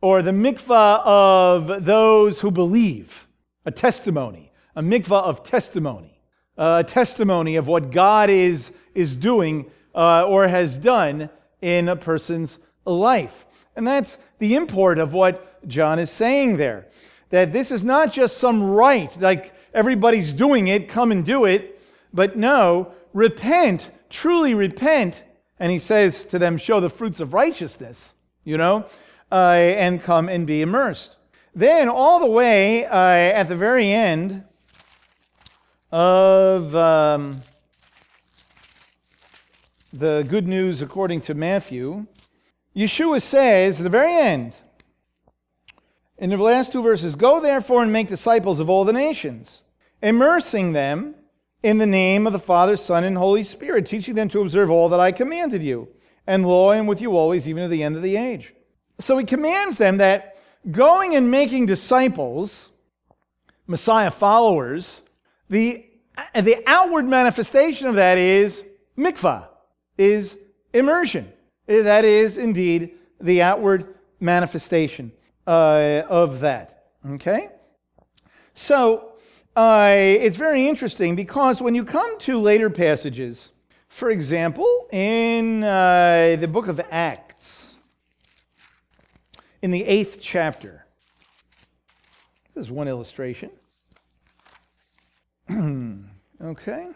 or 0.00 0.22
the 0.22 0.30
mikvah 0.30 1.04
of 1.04 1.84
those 1.84 2.40
who 2.40 2.50
believe, 2.50 3.26
a 3.64 3.70
testimony, 3.70 4.52
a 4.74 4.82
mikvah 4.82 5.22
of 5.22 5.42
testimony, 5.42 6.20
a 6.56 6.84
testimony 6.84 7.56
of 7.56 7.66
what 7.66 7.90
God 7.90 8.30
is, 8.30 8.72
is 8.94 9.16
doing 9.16 9.70
uh, 9.94 10.26
or 10.26 10.46
has 10.48 10.76
done 10.76 11.30
in 11.60 11.88
a 11.88 11.96
person's 11.96 12.58
life. 12.84 13.44
And 13.74 13.86
that's 13.86 14.18
the 14.38 14.54
import 14.54 14.98
of 14.98 15.12
what 15.12 15.66
John 15.68 15.98
is 15.98 16.10
saying 16.10 16.56
there. 16.56 16.86
That 17.30 17.52
this 17.52 17.70
is 17.70 17.82
not 17.82 18.12
just 18.12 18.38
some 18.38 18.62
rite, 18.62 19.20
like 19.20 19.52
everybody's 19.74 20.32
doing 20.32 20.68
it, 20.68 20.88
come 20.88 21.10
and 21.10 21.24
do 21.24 21.44
it, 21.44 21.80
but 22.12 22.36
no, 22.36 22.92
repent, 23.12 23.90
truly 24.08 24.54
repent. 24.54 25.22
And 25.58 25.72
he 25.72 25.78
says 25.78 26.24
to 26.26 26.38
them, 26.38 26.58
show 26.58 26.80
the 26.80 26.90
fruits 26.90 27.20
of 27.20 27.34
righteousness, 27.34 28.14
you 28.44 28.56
know? 28.56 28.86
uh, 29.30 29.54
and 29.54 30.02
come 30.02 30.28
and 30.28 30.46
be 30.46 30.62
immersed. 30.62 31.16
Then, 31.54 31.88
all 31.88 32.20
the 32.20 32.30
way 32.30 32.84
uh, 32.84 32.96
at 32.96 33.44
the 33.44 33.56
very 33.56 33.90
end 33.90 34.44
of 35.90 36.74
um, 36.76 37.42
the 39.98 40.26
good 40.28 40.46
news 40.46 40.82
according 40.82 41.22
to 41.22 41.34
Matthew, 41.34 42.06
Yeshua 42.74 43.22
says 43.22 43.78
at 43.80 43.84
the 43.84 43.90
very 43.90 44.14
end, 44.14 44.54
in 46.18 46.30
the 46.30 46.36
last 46.36 46.72
two 46.72 46.82
verses, 46.82 47.16
Go 47.16 47.40
therefore 47.40 47.82
and 47.82 47.92
make 47.92 48.08
disciples 48.08 48.60
of 48.60 48.68
all 48.68 48.84
the 48.84 48.92
nations, 48.92 49.62
immersing 50.02 50.72
them 50.72 51.14
in 51.62 51.78
the 51.78 51.86
name 51.86 52.26
of 52.26 52.32
the 52.32 52.38
Father, 52.38 52.76
Son, 52.76 53.04
and 53.04 53.16
Holy 53.16 53.42
Spirit, 53.42 53.86
teaching 53.86 54.14
them 54.14 54.28
to 54.28 54.40
observe 54.40 54.70
all 54.70 54.88
that 54.90 55.00
I 55.00 55.12
commanded 55.12 55.62
you. 55.62 55.88
And 56.26 56.46
lo, 56.46 56.68
I 56.68 56.76
am 56.76 56.86
with 56.86 57.00
you 57.00 57.16
always, 57.16 57.48
even 57.48 57.62
to 57.62 57.68
the 57.68 57.82
end 57.82 57.96
of 57.96 58.02
the 58.02 58.16
age. 58.16 58.54
So 58.98 59.16
he 59.16 59.24
commands 59.24 59.78
them 59.78 59.98
that 59.98 60.36
going 60.70 61.14
and 61.14 61.30
making 61.30 61.66
disciples, 61.66 62.72
Messiah 63.66 64.10
followers, 64.10 65.02
the, 65.48 65.86
the 66.34 66.62
outward 66.66 67.06
manifestation 67.06 67.86
of 67.86 67.94
that 67.94 68.18
is 68.18 68.64
mikvah, 68.98 69.46
is 69.98 70.38
immersion. 70.72 71.32
That 71.66 72.04
is 72.04 72.38
indeed 72.38 72.94
the 73.20 73.42
outward 73.42 73.94
manifestation 74.20 75.12
uh, 75.46 76.02
of 76.08 76.40
that. 76.40 76.84
Okay? 77.10 77.48
So 78.54 79.12
uh, 79.54 79.92
it's 79.94 80.36
very 80.36 80.68
interesting 80.68 81.16
because 81.16 81.60
when 81.60 81.74
you 81.74 81.84
come 81.84 82.18
to 82.20 82.38
later 82.38 82.70
passages, 82.70 83.52
for 83.88 84.10
example, 84.10 84.86
in 84.92 85.64
uh, 85.64 86.36
the 86.38 86.48
book 86.48 86.68
of 86.68 86.80
Acts, 86.90 87.76
in 89.62 89.70
the 89.70 89.84
eighth 89.84 90.18
chapter. 90.20 90.84
This 92.54 92.66
is 92.66 92.70
one 92.70 92.88
illustration. 92.88 93.50
okay. 96.40 96.88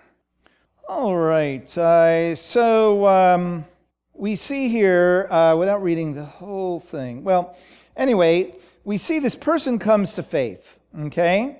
All 0.92 1.16
right. 1.16 1.78
Uh, 1.78 2.35
so 2.35 3.06
um, 3.06 3.64
we 4.12 4.35
see 4.35 4.68
here, 4.68 5.28
uh, 5.30 5.54
without 5.54 5.85
reading 5.85 6.14
the 6.14 6.25
whole 6.25 6.80
thing, 6.80 7.23
well, 7.23 7.56
anyway, 7.97 8.56
we 8.82 8.99
see 8.99 9.20
this 9.20 9.37
person 9.37 9.78
comes 9.78 10.14
to 10.14 10.25
faith. 10.25 10.75
Okay? 10.99 11.59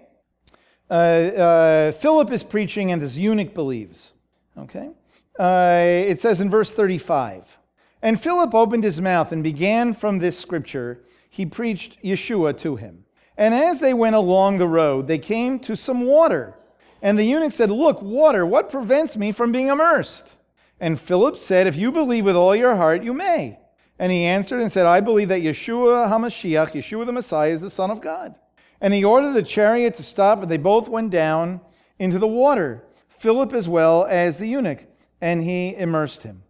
Uh, 0.91 0.95
uh 0.95 1.93
Philip 1.93 2.33
is 2.33 2.43
preaching, 2.43 2.91
and 2.91 3.01
this 3.01 3.15
eunuch 3.15 3.55
believes. 3.55 4.15
Okay? 4.59 4.91
Uh, 5.39 5.79
it 6.09 6.21
says 6.21 6.41
in 6.41 6.51
verse 6.51 6.73
35 6.73 7.57
and 8.03 8.21
Philip 8.21 8.53
opened 8.53 8.83
his 8.83 9.01
mouth 9.01 9.31
and 9.31 9.45
began 9.45 9.95
from 9.95 10.19
this 10.19 10.37
scripture. 10.37 11.05
He 11.29 11.47
preached 11.47 12.03
Yeshua 12.03 12.59
to 12.63 12.75
him. 12.75 13.05
And 13.37 13.55
as 13.55 13.79
they 13.79 13.95
went 13.95 14.17
along 14.17 14.59
the 14.59 14.67
road, 14.67 15.07
they 15.07 15.19
came 15.19 15.61
to 15.61 15.77
some 15.77 16.01
water. 16.01 16.57
And 17.03 17.19
the 17.19 17.25
eunuch 17.25 17.53
said, 17.53 17.71
Look, 17.71 18.03
water, 18.03 18.45
what 18.45 18.71
prevents 18.71 19.17
me 19.17 19.33
from 19.33 19.53
being 19.53 19.69
immersed? 19.69 20.37
And 20.79 21.01
Philip 21.01 21.37
said, 21.37 21.67
If 21.67 21.77
you 21.77 21.93
believe 21.93 22.25
with 22.25 22.37
all 22.37 22.55
your 22.57 22.77
heart, 22.77 23.03
you 23.03 23.13
may. 23.13 23.59
And 23.99 24.11
he 24.11 24.25
answered 24.25 24.61
and 24.61 24.73
said, 24.73 24.87
I 24.87 25.01
believe 25.01 25.29
that 25.29 25.43
Yeshua 25.43 26.09
HaMashiach, 26.09 26.73
Yeshua 26.73 27.05
the 27.05 27.13
Messiah, 27.13 27.51
is 27.51 27.61
the 27.61 27.69
Son 27.71 27.91
of 27.91 28.01
God. 28.01 28.35
And 28.81 28.95
he 28.95 29.05
ordered 29.05 29.35
the 29.35 29.43
chariot 29.43 29.95
to 29.97 30.03
stop, 30.03 30.41
and 30.41 30.51
they 30.51 30.57
both 30.57 30.89
went 30.89 31.11
down 31.11 31.61
into 31.99 32.19
the 32.19 32.27
water, 32.27 32.83
Philip 33.09 33.53
as 33.53 33.69
well 33.69 34.07
as 34.07 34.39
the 34.39 34.47
eunuch, 34.47 34.87
and 35.21 35.43
he 35.43 35.77
immersed 35.77 36.23
him. 36.23 36.43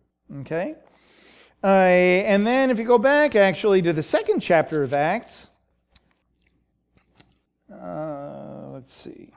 Okay? 0.42 0.76
Uh, 1.62 1.66
and 1.66 2.46
then 2.46 2.70
if 2.70 2.78
you 2.78 2.84
go 2.84 2.98
back 2.98 3.34
actually 3.34 3.82
to 3.82 3.92
the 3.92 4.02
second 4.02 4.40
chapter 4.40 4.84
of 4.84 4.94
Acts, 4.94 5.50
uh, 7.72 8.68
let's 8.72 8.94
see. 8.94 9.29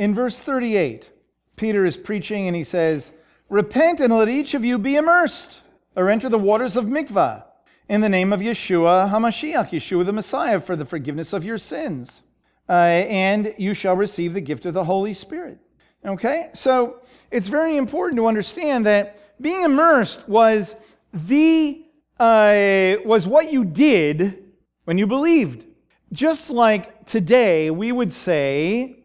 In 0.00 0.14
verse 0.14 0.38
38, 0.38 1.10
Peter 1.56 1.84
is 1.84 1.98
preaching 1.98 2.46
and 2.46 2.56
he 2.56 2.64
says, 2.64 3.12
Repent 3.50 4.00
and 4.00 4.10
let 4.10 4.30
each 4.30 4.54
of 4.54 4.64
you 4.64 4.78
be 4.78 4.96
immersed 4.96 5.60
or 5.94 6.08
enter 6.08 6.30
the 6.30 6.38
waters 6.38 6.74
of 6.74 6.86
mikvah 6.86 7.44
in 7.86 8.00
the 8.00 8.08
name 8.08 8.32
of 8.32 8.40
Yeshua 8.40 9.10
HaMashiach, 9.10 9.68
Yeshua 9.68 10.06
the 10.06 10.12
Messiah, 10.14 10.58
for 10.58 10.74
the 10.74 10.86
forgiveness 10.86 11.34
of 11.34 11.44
your 11.44 11.58
sins. 11.58 12.22
Uh, 12.66 12.72
and 12.72 13.54
you 13.58 13.74
shall 13.74 13.94
receive 13.94 14.32
the 14.32 14.40
gift 14.40 14.64
of 14.64 14.72
the 14.72 14.84
Holy 14.84 15.12
Spirit. 15.12 15.58
Okay? 16.06 16.48
So 16.54 17.02
it's 17.30 17.48
very 17.48 17.76
important 17.76 18.16
to 18.20 18.26
understand 18.26 18.86
that 18.86 19.38
being 19.38 19.60
immersed 19.60 20.26
was 20.26 20.76
the 21.12 21.84
uh, 22.18 22.96
was 23.04 23.26
what 23.26 23.52
you 23.52 23.66
did 23.66 24.44
when 24.84 24.96
you 24.96 25.06
believed. 25.06 25.66
Just 26.10 26.48
like 26.48 27.04
today, 27.04 27.70
we 27.70 27.92
would 27.92 28.14
say, 28.14 28.99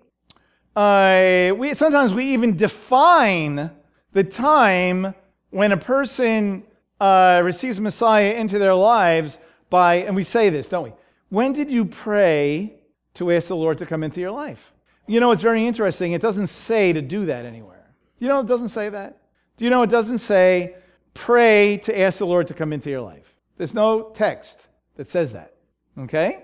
uh, 0.75 1.53
we, 1.55 1.73
sometimes 1.73 2.13
we 2.13 2.25
even 2.33 2.57
define 2.57 3.71
the 4.13 4.23
time 4.23 5.13
when 5.49 5.71
a 5.71 5.77
person 5.77 6.63
uh, 6.99 7.41
receives 7.43 7.79
Messiah 7.79 8.33
into 8.33 8.59
their 8.59 8.75
lives 8.75 9.39
by, 9.69 9.95
and 9.95 10.15
we 10.15 10.23
say 10.23 10.49
this, 10.49 10.67
don't 10.67 10.83
we? 10.83 10.93
When 11.29 11.53
did 11.53 11.69
you 11.69 11.85
pray 11.85 12.73
to 13.15 13.31
ask 13.31 13.47
the 13.47 13.55
Lord 13.55 13.77
to 13.79 13.85
come 13.85 14.03
into 14.03 14.19
your 14.19 14.31
life? 14.31 14.73
You 15.07 15.19
know, 15.19 15.31
it's 15.31 15.41
very 15.41 15.65
interesting. 15.65 16.13
It 16.13 16.21
doesn't 16.21 16.47
say 16.47 16.93
to 16.93 17.01
do 17.01 17.25
that 17.25 17.45
anywhere. 17.45 17.85
Do 18.17 18.25
You 18.25 18.29
know, 18.29 18.39
it 18.41 18.47
doesn't 18.47 18.69
say 18.69 18.89
that. 18.89 19.17
Do 19.57 19.63
you 19.63 19.71
know 19.71 19.83
it 19.83 19.89
doesn't 19.89 20.17
say 20.17 20.75
pray 21.13 21.77
to 21.77 21.97
ask 21.99 22.19
the 22.19 22.25
Lord 22.25 22.47
to 22.47 22.53
come 22.53 22.73
into 22.73 22.89
your 22.89 23.01
life. 23.01 23.35
There's 23.57 23.73
no 23.73 24.11
text 24.11 24.67
that 24.97 25.09
says 25.09 25.31
that. 25.33 25.55
Okay? 25.97 26.43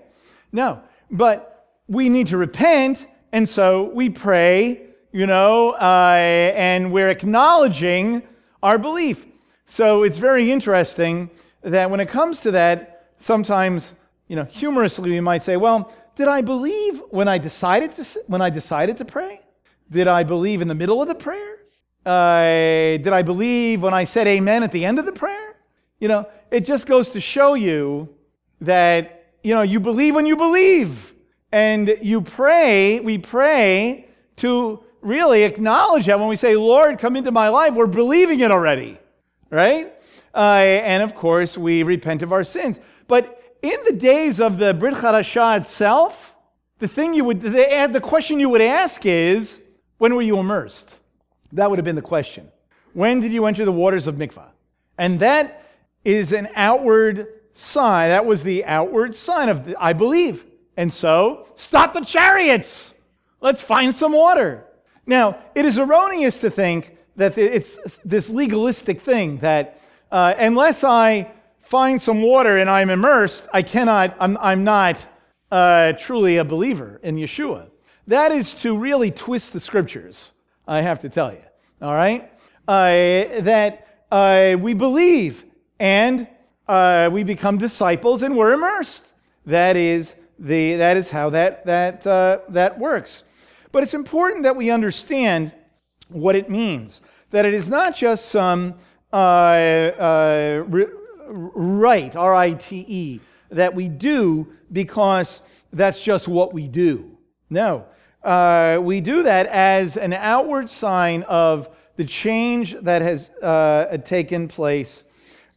No. 0.50 0.80
But 1.10 1.68
we 1.88 2.08
need 2.08 2.28
to 2.28 2.38
repent, 2.38 3.06
and 3.32 3.48
so 3.48 3.84
we 3.84 4.10
pray, 4.10 4.82
you 5.10 5.26
know, 5.26 5.70
uh, 5.70 6.52
and 6.54 6.92
we're 6.92 7.08
acknowledging 7.08 8.22
our 8.62 8.78
belief. 8.78 9.24
So 9.64 10.02
it's 10.02 10.18
very 10.18 10.52
interesting 10.52 11.30
that 11.62 11.90
when 11.90 12.00
it 12.00 12.08
comes 12.08 12.40
to 12.40 12.50
that, 12.50 13.10
sometimes, 13.18 13.94
you 14.28 14.36
know, 14.36 14.44
humorously 14.44 15.10
we 15.10 15.20
might 15.20 15.42
say, 15.44 15.56
well, 15.56 15.92
did 16.14 16.28
I 16.28 16.42
believe 16.42 17.02
when 17.08 17.26
I 17.26 17.38
decided 17.38 17.92
to 17.92 18.22
when 18.26 18.42
I 18.42 18.50
decided 18.50 18.98
to 18.98 19.04
pray? 19.04 19.40
Did 19.90 20.08
I 20.08 20.24
believe 20.24 20.60
in 20.60 20.68
the 20.68 20.74
middle 20.74 21.00
of 21.00 21.08
the 21.08 21.14
prayer? 21.14 21.58
Uh, 22.04 22.98
did 22.98 23.12
I 23.12 23.22
believe 23.22 23.82
when 23.82 23.94
I 23.94 24.04
said 24.04 24.26
amen 24.26 24.62
at 24.62 24.72
the 24.72 24.84
end 24.84 24.98
of 24.98 25.06
the 25.06 25.12
prayer? 25.12 25.56
You 26.00 26.08
know, 26.08 26.28
it 26.50 26.66
just 26.66 26.86
goes 26.86 27.08
to 27.10 27.20
show 27.20 27.54
you 27.54 28.14
that, 28.60 29.34
you 29.42 29.54
know, 29.54 29.62
you 29.62 29.80
believe 29.80 30.14
when 30.14 30.26
you 30.26 30.36
believe. 30.36 31.14
And 31.52 31.98
you 32.00 32.22
pray, 32.22 33.00
we 33.00 33.18
pray 33.18 34.08
to 34.36 34.82
really 35.02 35.42
acknowledge 35.42 36.06
that 36.06 36.18
when 36.18 36.28
we 36.28 36.36
say, 36.36 36.56
Lord, 36.56 36.98
come 36.98 37.14
into 37.14 37.30
my 37.30 37.48
life, 37.48 37.74
we're 37.74 37.86
believing 37.86 38.40
it 38.40 38.50
already, 38.50 38.98
right? 39.50 39.92
Uh, 40.34 40.38
and 40.38 41.02
of 41.02 41.14
course, 41.14 41.58
we 41.58 41.82
repent 41.82 42.22
of 42.22 42.32
our 42.32 42.42
sins. 42.42 42.80
But 43.06 43.56
in 43.60 43.78
the 43.86 43.92
days 43.92 44.40
of 44.40 44.58
the 44.58 44.72
Brit 44.72 44.94
Chadashah 44.94 45.60
itself, 45.60 46.34
the 46.78 46.88
thing 46.88 47.12
you 47.12 47.24
would, 47.24 47.42
the, 47.42 47.88
the 47.92 48.00
question 48.00 48.40
you 48.40 48.48
would 48.48 48.62
ask 48.62 49.04
is, 49.04 49.62
when 49.98 50.14
were 50.14 50.22
you 50.22 50.38
immersed? 50.38 50.98
That 51.52 51.68
would 51.68 51.78
have 51.78 51.84
been 51.84 51.96
the 51.96 52.02
question. 52.02 52.50
When 52.94 53.20
did 53.20 53.30
you 53.30 53.44
enter 53.44 53.64
the 53.64 53.72
waters 53.72 54.06
of 54.06 54.14
mikvah? 54.14 54.48
And 54.96 55.20
that 55.20 55.64
is 56.04 56.32
an 56.32 56.48
outward 56.54 57.28
sign. 57.52 58.08
That 58.08 58.24
was 58.24 58.42
the 58.42 58.64
outward 58.64 59.14
sign 59.14 59.48
of, 59.48 59.66
the, 59.66 59.76
I 59.78 59.92
believe. 59.92 60.46
And 60.76 60.92
so, 60.92 61.48
stop 61.54 61.92
the 61.92 62.00
chariots. 62.00 62.94
Let's 63.40 63.62
find 63.62 63.94
some 63.94 64.12
water. 64.12 64.64
Now, 65.06 65.38
it 65.54 65.64
is 65.64 65.78
erroneous 65.78 66.38
to 66.38 66.50
think 66.50 66.96
that 67.16 67.36
it's 67.36 67.98
this 68.04 68.30
legalistic 68.30 69.00
thing 69.00 69.38
that 69.38 69.80
uh, 70.10 70.34
unless 70.38 70.84
I 70.84 71.30
find 71.60 72.00
some 72.00 72.22
water 72.22 72.58
and 72.58 72.70
I'm 72.70 72.90
immersed, 72.90 73.48
I 73.52 73.62
cannot, 73.62 74.16
I'm, 74.20 74.36
I'm 74.40 74.64
not 74.64 75.06
uh, 75.50 75.92
truly 75.94 76.36
a 76.38 76.44
believer 76.44 77.00
in 77.02 77.16
Yeshua. 77.16 77.68
That 78.06 78.32
is 78.32 78.54
to 78.54 78.76
really 78.76 79.10
twist 79.10 79.52
the 79.52 79.60
scriptures, 79.60 80.32
I 80.66 80.80
have 80.80 81.00
to 81.00 81.08
tell 81.08 81.32
you. 81.32 81.42
All 81.80 81.94
right? 81.94 82.30
Uh, 82.66 83.40
that 83.42 84.04
uh, 84.10 84.56
we 84.58 84.74
believe 84.74 85.44
and 85.78 86.28
uh, 86.68 87.10
we 87.12 87.24
become 87.24 87.58
disciples 87.58 88.22
and 88.22 88.36
we're 88.36 88.52
immersed. 88.52 89.12
That 89.46 89.76
is, 89.76 90.14
the, 90.42 90.76
that 90.76 90.96
is 90.96 91.08
how 91.10 91.30
that, 91.30 91.64
that, 91.66 92.06
uh, 92.06 92.40
that 92.48 92.78
works. 92.78 93.24
But 93.70 93.82
it's 93.84 93.94
important 93.94 94.42
that 94.42 94.56
we 94.56 94.70
understand 94.70 95.52
what 96.08 96.36
it 96.36 96.50
means. 96.50 97.00
That 97.30 97.46
it 97.46 97.54
is 97.54 97.68
not 97.68 97.96
just 97.96 98.26
some 98.26 98.74
uh, 99.12 99.16
uh, 99.16 100.64
rite, 101.28 102.16
R 102.16 102.34
I 102.34 102.52
T 102.52 102.84
E, 102.88 103.20
that 103.50 103.74
we 103.74 103.88
do 103.88 104.52
because 104.70 105.42
that's 105.72 106.02
just 106.02 106.28
what 106.28 106.52
we 106.52 106.68
do. 106.68 107.16
No. 107.48 107.86
Uh, 108.22 108.78
we 108.82 109.00
do 109.00 109.22
that 109.22 109.46
as 109.46 109.96
an 109.96 110.12
outward 110.12 110.68
sign 110.68 111.22
of 111.24 111.68
the 111.96 112.04
change 112.04 112.76
that 112.82 113.00
has 113.02 113.30
uh, 113.42 113.96
taken 114.04 114.48
place, 114.48 115.04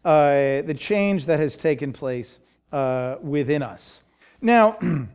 uh, 0.04 0.62
the 0.62 0.76
change 0.78 1.26
that 1.26 1.40
has 1.40 1.58
taken 1.58 1.92
place 1.92 2.40
uh, 2.72 3.16
within 3.22 3.64
us. 3.64 4.04
Now, 4.46 4.78
in 4.82 5.10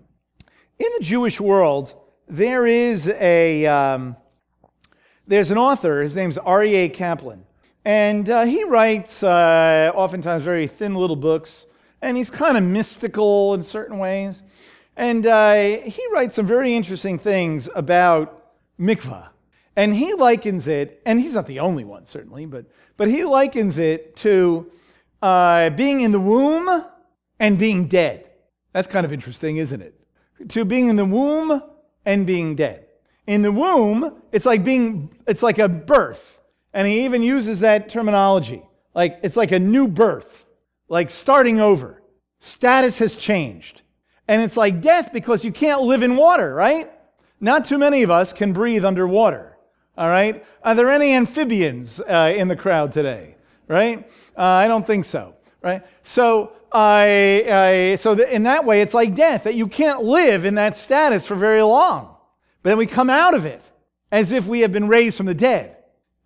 the 0.79 0.99
Jewish 1.03 1.41
world, 1.41 1.95
there 2.27 2.67
is 2.67 3.07
a 3.07 3.65
um, 3.65 4.17
there's 5.25 5.53
an 5.53 5.57
author. 5.57 6.03
His 6.03 6.17
name's 6.17 6.37
Aryeh 6.37 6.93
Kaplan, 6.93 7.45
and 7.85 8.29
uh, 8.29 8.45
he 8.45 8.65
writes 8.65 9.23
uh, 9.23 9.93
oftentimes 9.95 10.43
very 10.43 10.67
thin 10.67 10.97
little 10.97 11.15
books, 11.15 11.67
and 12.03 12.17
he's 12.17 12.29
kind 12.29 12.57
of 12.57 12.65
mystical 12.65 13.55
in 13.55 13.63
certain 13.63 13.99
ways. 13.99 14.43
And 14.97 15.25
uh, 15.25 15.79
he 15.79 16.05
writes 16.13 16.35
some 16.35 16.49
very 16.49 16.75
interesting 16.75 17.17
things 17.17 17.69
about 17.77 18.51
mikvah. 18.81 19.29
And 19.77 19.95
he 19.95 20.13
likens 20.15 20.67
it, 20.67 21.01
and 21.07 21.21
he's 21.21 21.35
not 21.35 21.47
the 21.47 21.61
only 21.61 21.85
one, 21.85 22.05
certainly, 22.05 22.47
but, 22.47 22.65
but 22.97 23.07
he 23.07 23.25
likens 23.25 23.79
it 23.79 24.17
to 24.17 24.69
uh, 25.23 25.71
being 25.71 26.01
in 26.01 26.11
the 26.11 26.19
womb 26.19 26.85
and 27.39 27.57
being 27.57 27.87
dead. 27.87 28.27
That's 28.73 28.89
kind 28.89 29.05
of 29.05 29.13
interesting, 29.13 29.57
isn't 29.57 29.81
it? 29.81 29.95
To 30.49 30.65
being 30.65 30.89
in 30.89 30.97
the 30.97 31.05
womb 31.05 31.63
and 32.05 32.27
being 32.27 32.55
dead. 32.55 32.87
In 33.27 33.43
the 33.43 33.53
womb, 33.53 34.23
it's 34.33 34.47
like 34.47 34.65
being, 34.65 35.15
it's 35.27 35.43
like 35.43 35.59
a 35.59 35.69
birth. 35.69 36.41
And 36.73 36.87
he 36.87 37.05
even 37.05 37.23
uses 37.23 37.61
that 37.61 37.89
terminology. 37.89 38.63
Like, 38.95 39.21
it's 39.23 39.37
like 39.37 39.53
a 39.53 39.59
new 39.59 39.89
birth, 39.89 40.47
like 40.89 41.11
starting 41.11 41.61
over. 41.61 42.03
Status 42.39 42.99
has 42.99 43.17
changed. 43.17 43.83
And 44.27 44.43
it's 44.43 44.57
like 44.57 44.81
death 44.81 45.13
because 45.13 45.45
you 45.45 45.53
can't 45.53 45.83
live 45.83 46.03
in 46.03 46.17
water, 46.17 46.55
right? 46.55 46.91
Not 47.41 47.67
too 47.67 47.79
many 47.79 48.03
of 48.03 48.11
us 48.11 48.33
can 48.33 48.53
breathe 48.53 48.85
underwater. 48.85 49.57
All 49.99 50.09
right? 50.09 50.45
Are 50.63 50.75
there 50.75 50.91
any 50.91 51.15
amphibians 51.15 52.01
uh, 52.01 52.33
in 52.35 52.49
the 52.49 52.57
crowd 52.57 52.93
today? 52.93 53.37
Right? 53.69 54.11
Uh, 54.37 54.43
I 54.43 54.69
don't 54.69 54.87
think 54.87 55.05
so. 55.05 55.35
Right? 55.63 55.83
So, 56.03 56.53
I, 56.73 57.93
I 57.93 57.97
so 57.97 58.13
in 58.13 58.45
that 58.45 58.65
way, 58.65 58.81
it's 58.83 58.95
like 58.95 59.15
death 59.15 59.45
that 59.45 59.55
you 59.55 59.67
can't 59.67 60.03
live 60.03 60.45
in 60.45 60.55
that 60.55 60.77
status 60.77 61.27
for 61.27 61.35
very 61.35 61.63
long. 61.63 62.17
But 62.63 62.71
then 62.71 62.79
we 62.79 62.87
come 62.87 63.11
out 63.11 63.35
of 63.35 63.45
it 63.45 63.63
as 64.13 64.33
if 64.33 64.47
we 64.47 64.61
have 64.61 64.73
been 64.73 64.89
raised 64.89 65.17
from 65.17 65.27
the 65.27 65.35
dead. 65.35 65.77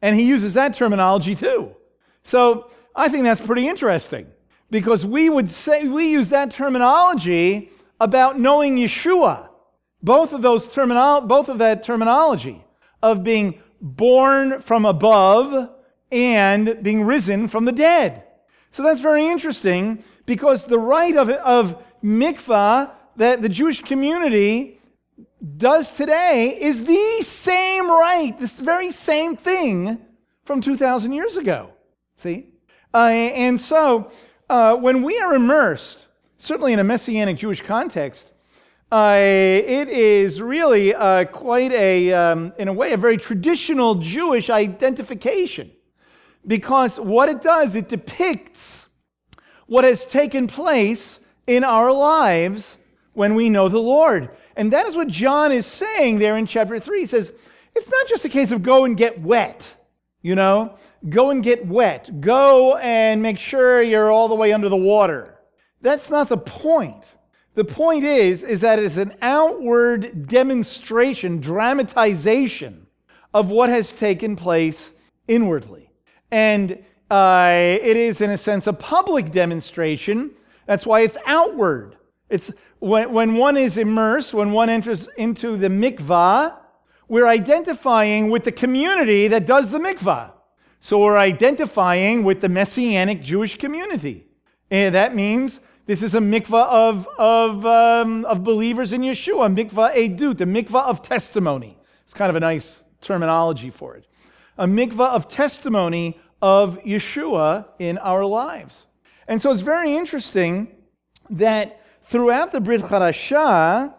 And 0.02 0.16
he 0.16 0.26
uses 0.26 0.54
that 0.54 0.74
terminology 0.74 1.34
too. 1.34 1.74
So 2.22 2.70
I 2.94 3.08
think 3.08 3.24
that's 3.24 3.40
pretty 3.40 3.68
interesting 3.68 4.26
because 4.70 5.06
we 5.06 5.28
would 5.30 5.50
say, 5.50 5.86
we 5.88 6.10
use 6.10 6.28
that 6.28 6.50
terminology 6.50 7.70
about 8.00 8.38
knowing 8.38 8.76
Yeshua. 8.76 9.48
Both 10.02 10.32
of 10.32 10.42
those 10.42 10.66
terminal, 10.66 11.22
both 11.22 11.48
of 11.48 11.58
that 11.58 11.82
terminology 11.82 12.62
of 13.02 13.24
being 13.24 13.60
born 13.80 14.60
from 14.60 14.84
above 14.84 15.70
and 16.12 16.82
being 16.82 17.04
risen 17.04 17.48
from 17.48 17.64
the 17.64 17.72
dead. 17.72 18.24
So 18.70 18.82
that's 18.82 19.00
very 19.00 19.26
interesting 19.26 20.02
because 20.26 20.64
the 20.64 20.78
rite 20.78 21.16
of, 21.16 21.28
of 21.30 21.82
mikvah 22.02 22.90
that 23.16 23.42
the 23.42 23.48
Jewish 23.48 23.80
community 23.80 24.80
does 25.56 25.90
today 25.90 26.56
is 26.60 26.84
the 26.84 27.22
same 27.22 27.90
rite, 27.90 28.38
this 28.40 28.60
very 28.60 28.90
same 28.92 29.36
thing 29.36 29.98
from 30.44 30.60
2,000 30.60 31.12
years 31.12 31.36
ago. 31.36 31.70
See? 32.16 32.46
Uh, 32.92 33.08
and 33.08 33.60
so 33.60 34.10
uh, 34.48 34.76
when 34.76 35.02
we 35.02 35.18
are 35.18 35.34
immersed, 35.34 36.06
certainly 36.36 36.72
in 36.72 36.78
a 36.78 36.84
messianic 36.84 37.36
Jewish 37.36 37.60
context, 37.60 38.32
uh, 38.92 39.16
it 39.18 39.88
is 39.88 40.40
really 40.40 40.94
uh, 40.94 41.24
quite 41.24 41.72
a, 41.72 42.12
um, 42.12 42.52
in 42.58 42.68
a 42.68 42.72
way, 42.72 42.92
a 42.92 42.96
very 42.96 43.16
traditional 43.16 43.96
Jewish 43.96 44.50
identification. 44.50 45.70
Because 46.46 47.00
what 47.00 47.28
it 47.28 47.40
does, 47.40 47.74
it 47.74 47.88
depicts 47.88 48.88
what 49.66 49.84
has 49.84 50.04
taken 50.04 50.46
place 50.46 51.20
in 51.46 51.64
our 51.64 51.92
lives 51.92 52.78
when 53.12 53.34
we 53.34 53.48
know 53.48 53.68
the 53.68 53.78
Lord. 53.78 54.30
And 54.56 54.72
that 54.72 54.86
is 54.86 54.94
what 54.94 55.08
John 55.08 55.52
is 55.52 55.66
saying 55.66 56.18
there 56.18 56.36
in 56.36 56.46
chapter 56.46 56.78
3. 56.78 57.00
He 57.00 57.06
says, 57.06 57.32
it's 57.74 57.90
not 57.90 58.06
just 58.06 58.24
a 58.24 58.28
case 58.28 58.52
of 58.52 58.62
go 58.62 58.84
and 58.84 58.96
get 58.96 59.20
wet, 59.20 59.76
you 60.22 60.34
know? 60.34 60.76
Go 61.08 61.30
and 61.30 61.42
get 61.42 61.66
wet. 61.66 62.20
Go 62.20 62.76
and 62.76 63.20
make 63.20 63.38
sure 63.38 63.82
you're 63.82 64.10
all 64.10 64.28
the 64.28 64.34
way 64.34 64.52
under 64.52 64.68
the 64.68 64.76
water. 64.76 65.38
That's 65.80 66.10
not 66.10 66.28
the 66.28 66.38
point. 66.38 67.04
The 67.54 67.64
point 67.64 68.04
is, 68.04 68.42
is 68.42 68.60
that 68.60 68.78
it 68.78 68.84
is 68.84 68.98
an 68.98 69.14
outward 69.22 70.26
demonstration, 70.26 71.40
dramatization 71.40 72.86
of 73.32 73.50
what 73.50 73.68
has 73.68 73.92
taken 73.92 74.34
place 74.34 74.92
inwardly. 75.28 75.90
And 76.30 76.84
uh, 77.14 77.78
it 77.90 77.96
is, 77.96 78.20
in 78.20 78.30
a 78.30 78.36
sense, 78.36 78.66
a 78.66 78.72
public 78.72 79.30
demonstration. 79.30 80.32
That's 80.66 80.84
why 80.84 81.02
it's 81.02 81.16
outward. 81.26 81.96
It's 82.28 82.50
when, 82.80 83.12
when 83.12 83.36
one 83.36 83.56
is 83.56 83.78
immersed, 83.78 84.34
when 84.34 84.50
one 84.50 84.68
enters 84.68 85.08
into 85.16 85.56
the 85.56 85.68
mikvah, 85.68 86.56
we're 87.06 87.28
identifying 87.28 88.30
with 88.30 88.42
the 88.42 88.50
community 88.50 89.28
that 89.28 89.46
does 89.46 89.70
the 89.70 89.78
mikvah. 89.78 90.32
So 90.80 90.98
we're 90.98 91.16
identifying 91.16 92.24
with 92.24 92.40
the 92.40 92.48
messianic 92.48 93.22
Jewish 93.22 93.58
community. 93.58 94.26
And 94.70 94.92
that 94.96 95.14
means 95.14 95.60
this 95.86 96.02
is 96.02 96.16
a 96.16 96.20
mikvah 96.20 96.66
of, 96.66 97.06
of, 97.16 97.64
um, 97.64 98.24
of 98.24 98.42
believers 98.42 98.92
in 98.92 99.02
Yeshua, 99.02 99.46
a 99.46 99.48
mikvah 99.48 99.94
edut, 99.94 100.40
a 100.40 100.46
mikvah 100.46 100.86
of 100.86 101.00
testimony. 101.02 101.78
It's 102.02 102.12
kind 102.12 102.30
of 102.30 102.34
a 102.34 102.40
nice 102.40 102.82
terminology 103.00 103.70
for 103.70 103.94
it. 103.94 104.08
A 104.58 104.66
mikvah 104.66 105.10
of 105.10 105.28
testimony 105.28 106.18
of 106.44 106.78
Yeshua 106.84 107.64
in 107.78 107.96
our 107.96 108.22
lives. 108.22 108.84
And 109.26 109.40
so 109.40 109.50
it's 109.50 109.62
very 109.62 109.96
interesting 109.96 110.68
that 111.30 111.80
throughout 112.02 112.52
the 112.52 112.60
Brit 112.60 112.82
Chadashah, 112.82 113.94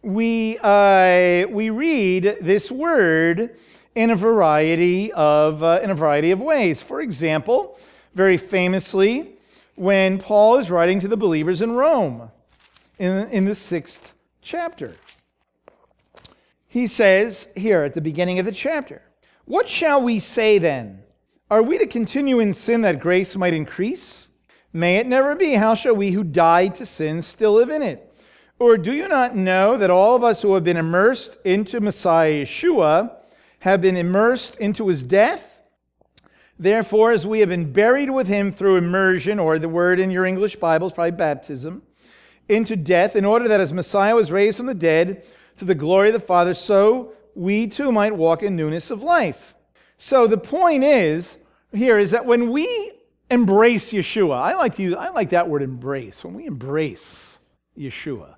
we, 0.00 0.56
uh, 0.62 1.46
we 1.50 1.68
read 1.68 2.38
this 2.40 2.72
word 2.72 3.58
in 3.94 4.08
a 4.08 4.16
variety 4.16 5.12
of, 5.12 5.62
uh, 5.62 5.80
in 5.82 5.90
a 5.90 5.94
variety 5.94 6.30
of 6.30 6.40
ways. 6.40 6.80
For 6.80 7.02
example, 7.02 7.78
very 8.14 8.38
famously 8.38 9.36
when 9.74 10.18
Paul 10.18 10.56
is 10.56 10.70
writing 10.70 10.98
to 11.00 11.08
the 11.08 11.18
believers 11.18 11.60
in 11.60 11.72
Rome 11.72 12.30
in, 12.98 13.28
in 13.28 13.44
the 13.44 13.54
sixth 13.54 14.14
chapter. 14.40 14.94
He 16.66 16.86
says 16.86 17.48
here 17.54 17.82
at 17.82 17.92
the 17.92 18.00
beginning 18.00 18.38
of 18.38 18.46
the 18.46 18.52
chapter, 18.52 19.02
What 19.44 19.68
shall 19.68 20.02
we 20.02 20.20
say 20.20 20.56
then? 20.56 21.01
Are 21.52 21.62
we 21.62 21.76
to 21.76 21.86
continue 21.86 22.40
in 22.40 22.54
sin 22.54 22.80
that 22.80 22.98
grace 22.98 23.36
might 23.36 23.52
increase? 23.52 24.28
May 24.72 24.96
it 24.96 25.06
never 25.06 25.34
be. 25.34 25.52
How 25.52 25.74
shall 25.74 25.94
we 25.94 26.12
who 26.12 26.24
died 26.24 26.76
to 26.76 26.86
sin 26.86 27.20
still 27.20 27.52
live 27.52 27.68
in 27.68 27.82
it? 27.82 28.10
Or 28.58 28.78
do 28.78 28.90
you 28.90 29.06
not 29.06 29.36
know 29.36 29.76
that 29.76 29.90
all 29.90 30.16
of 30.16 30.24
us 30.24 30.40
who 30.40 30.54
have 30.54 30.64
been 30.64 30.78
immersed 30.78 31.36
into 31.44 31.78
Messiah 31.78 32.46
Yeshua 32.46 33.16
have 33.58 33.82
been 33.82 33.98
immersed 33.98 34.56
into 34.56 34.88
his 34.88 35.02
death? 35.02 35.60
Therefore, 36.58 37.12
as 37.12 37.26
we 37.26 37.40
have 37.40 37.50
been 37.50 37.70
buried 37.70 38.08
with 38.08 38.28
him 38.28 38.50
through 38.50 38.76
immersion, 38.76 39.38
or 39.38 39.58
the 39.58 39.68
word 39.68 40.00
in 40.00 40.10
your 40.10 40.24
English 40.24 40.56
Bible 40.56 40.86
is 40.86 40.94
probably 40.94 41.10
baptism, 41.10 41.82
into 42.48 42.76
death, 42.76 43.14
in 43.14 43.26
order 43.26 43.46
that 43.46 43.60
as 43.60 43.74
Messiah 43.74 44.14
was 44.14 44.32
raised 44.32 44.56
from 44.56 44.64
the 44.64 44.74
dead 44.74 45.22
to 45.58 45.66
the 45.66 45.74
glory 45.74 46.08
of 46.08 46.14
the 46.14 46.18
Father, 46.18 46.54
so 46.54 47.12
we 47.34 47.66
too 47.66 47.92
might 47.92 48.16
walk 48.16 48.42
in 48.42 48.56
newness 48.56 48.90
of 48.90 49.02
life. 49.02 49.54
So 49.98 50.26
the 50.26 50.38
point 50.38 50.82
is 50.82 51.36
here 51.74 51.98
is 51.98 52.10
that 52.10 52.26
when 52.26 52.50
we 52.50 52.92
embrace 53.30 53.92
Yeshua, 53.92 54.36
I 54.36 54.54
like 54.54 54.76
to 54.76 54.82
use, 54.82 54.94
I 54.94 55.08
like 55.08 55.30
that 55.30 55.48
word 55.48 55.62
embrace. 55.62 56.24
When 56.24 56.34
we 56.34 56.46
embrace 56.46 57.40
Yeshua, 57.76 58.34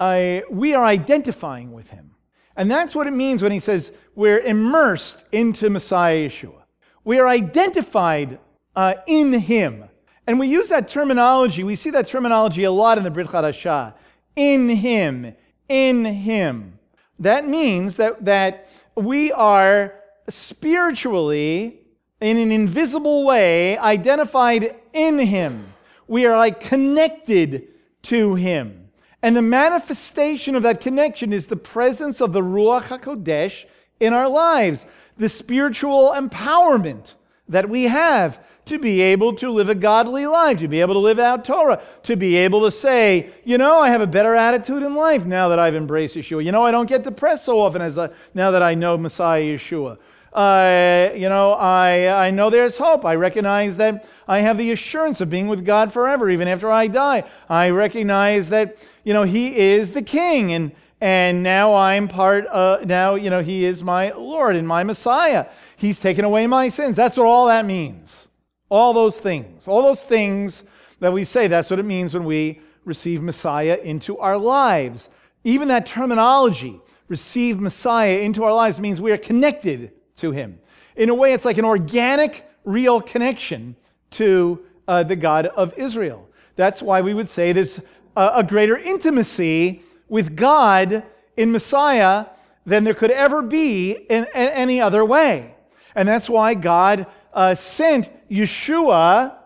I, 0.00 0.44
we 0.50 0.74
are 0.74 0.84
identifying 0.84 1.72
with 1.72 1.90
him. 1.90 2.14
And 2.56 2.70
that's 2.70 2.94
what 2.94 3.06
it 3.06 3.12
means 3.12 3.42
when 3.42 3.52
he 3.52 3.60
says 3.60 3.92
we're 4.14 4.40
immersed 4.40 5.24
into 5.32 5.70
Messiah 5.70 6.28
Yeshua. 6.28 6.62
We 7.04 7.18
are 7.20 7.26
identified 7.26 8.38
uh, 8.74 8.94
in 9.06 9.32
him. 9.32 9.84
And 10.26 10.38
we 10.38 10.48
use 10.48 10.68
that 10.68 10.88
terminology, 10.88 11.64
we 11.64 11.76
see 11.76 11.90
that 11.90 12.08
terminology 12.08 12.64
a 12.64 12.72
lot 12.72 12.98
in 12.98 13.04
the 13.04 13.10
Brit 13.10 13.28
Chadashah. 13.28 13.94
In 14.36 14.68
him, 14.68 15.34
in 15.68 16.04
him. 16.04 16.78
That 17.18 17.48
means 17.48 17.96
that, 17.96 18.24
that 18.24 18.68
we 18.94 19.32
are 19.32 19.94
spiritually, 20.28 21.80
in 22.20 22.36
an 22.36 22.50
invisible 22.50 23.24
way, 23.24 23.78
identified 23.78 24.74
in 24.92 25.18
him. 25.18 25.72
We 26.06 26.26
are 26.26 26.36
like 26.36 26.60
connected 26.60 27.68
to 28.02 28.34
him. 28.34 28.88
And 29.22 29.36
the 29.36 29.42
manifestation 29.42 30.54
of 30.54 30.62
that 30.62 30.80
connection 30.80 31.32
is 31.32 31.46
the 31.46 31.56
presence 31.56 32.20
of 32.20 32.32
the 32.32 32.40
Ruach 32.40 32.98
HaKodesh 32.98 33.66
in 34.00 34.12
our 34.12 34.28
lives, 34.28 34.86
the 35.16 35.28
spiritual 35.28 36.12
empowerment 36.14 37.14
that 37.48 37.68
we 37.68 37.84
have 37.84 38.44
to 38.66 38.78
be 38.78 39.00
able 39.00 39.34
to 39.34 39.50
live 39.50 39.68
a 39.68 39.74
godly 39.74 40.26
life, 40.26 40.58
to 40.58 40.68
be 40.68 40.80
able 40.80 40.94
to 40.94 41.00
live 41.00 41.18
out 41.18 41.44
Torah, 41.44 41.82
to 42.02 42.16
be 42.16 42.36
able 42.36 42.62
to 42.62 42.70
say, 42.70 43.30
you 43.44 43.58
know, 43.58 43.80
I 43.80 43.88
have 43.88 44.02
a 44.02 44.06
better 44.06 44.34
attitude 44.34 44.82
in 44.82 44.94
life 44.94 45.24
now 45.24 45.48
that 45.48 45.58
I've 45.58 45.74
embraced 45.74 46.16
Yeshua. 46.16 46.44
You 46.44 46.52
know, 46.52 46.64
I 46.64 46.70
don't 46.70 46.88
get 46.88 47.02
depressed 47.02 47.46
so 47.46 47.58
often 47.58 47.80
as 47.80 47.96
I, 47.98 48.10
now 48.34 48.50
that 48.50 48.62
I 48.62 48.74
know 48.74 48.98
Messiah 48.98 49.42
Yeshua. 49.42 49.98
Uh, 50.32 51.10
you 51.14 51.28
know, 51.28 51.52
I, 51.52 52.26
I 52.26 52.30
know 52.30 52.50
there's 52.50 52.76
hope. 52.76 53.04
I 53.04 53.14
recognize 53.14 53.76
that 53.78 54.06
I 54.26 54.40
have 54.40 54.58
the 54.58 54.70
assurance 54.72 55.20
of 55.20 55.30
being 55.30 55.48
with 55.48 55.64
God 55.64 55.92
forever, 55.92 56.28
even 56.28 56.48
after 56.48 56.70
I 56.70 56.86
die. 56.86 57.24
I 57.48 57.70
recognize 57.70 58.50
that, 58.50 58.76
you 59.04 59.14
know, 59.14 59.22
He 59.22 59.56
is 59.56 59.92
the 59.92 60.02
King, 60.02 60.52
and, 60.52 60.72
and 61.00 61.42
now 61.42 61.74
I'm 61.74 62.08
part, 62.08 62.46
uh, 62.48 62.80
now, 62.84 63.14
you 63.14 63.30
know, 63.30 63.42
He 63.42 63.64
is 63.64 63.82
my 63.82 64.10
Lord 64.12 64.54
and 64.54 64.68
my 64.68 64.84
Messiah. 64.84 65.46
He's 65.76 65.98
taken 65.98 66.24
away 66.24 66.46
my 66.46 66.68
sins. 66.68 66.96
That's 66.96 67.16
what 67.16 67.26
all 67.26 67.46
that 67.46 67.64
means. 67.64 68.28
All 68.68 68.92
those 68.92 69.16
things. 69.18 69.66
All 69.66 69.82
those 69.82 70.02
things 70.02 70.62
that 71.00 71.12
we 71.12 71.24
say, 71.24 71.48
that's 71.48 71.70
what 71.70 71.78
it 71.78 71.84
means 71.84 72.12
when 72.12 72.24
we 72.24 72.60
receive 72.84 73.22
Messiah 73.22 73.78
into 73.82 74.18
our 74.18 74.36
lives. 74.36 75.08
Even 75.44 75.68
that 75.68 75.86
terminology, 75.86 76.80
receive 77.06 77.60
Messiah 77.60 78.18
into 78.18 78.44
our 78.44 78.52
lives, 78.52 78.78
means 78.78 79.00
we 79.00 79.12
are 79.12 79.16
connected 79.18 79.92
to 80.18 80.30
him. 80.30 80.58
In 80.96 81.08
a 81.08 81.14
way, 81.14 81.32
it's 81.32 81.44
like 81.44 81.58
an 81.58 81.64
organic, 81.64 82.48
real 82.64 83.00
connection 83.00 83.76
to 84.12 84.60
uh, 84.86 85.02
the 85.02 85.16
God 85.16 85.46
of 85.46 85.74
Israel. 85.76 86.28
That's 86.56 86.82
why 86.82 87.00
we 87.00 87.14
would 87.14 87.28
say 87.28 87.52
there's 87.52 87.78
a, 88.16 88.30
a 88.36 88.44
greater 88.44 88.76
intimacy 88.76 89.82
with 90.08 90.36
God 90.36 91.04
in 91.36 91.52
Messiah 91.52 92.26
than 92.66 92.84
there 92.84 92.94
could 92.94 93.10
ever 93.10 93.42
be 93.42 93.92
in, 93.92 94.24
in 94.24 94.48
any 94.48 94.80
other 94.80 95.04
way. 95.04 95.54
And 95.94 96.08
that's 96.08 96.28
why 96.28 96.54
God 96.54 97.06
uh, 97.32 97.54
sent 97.54 98.10
Yeshua 98.28 99.36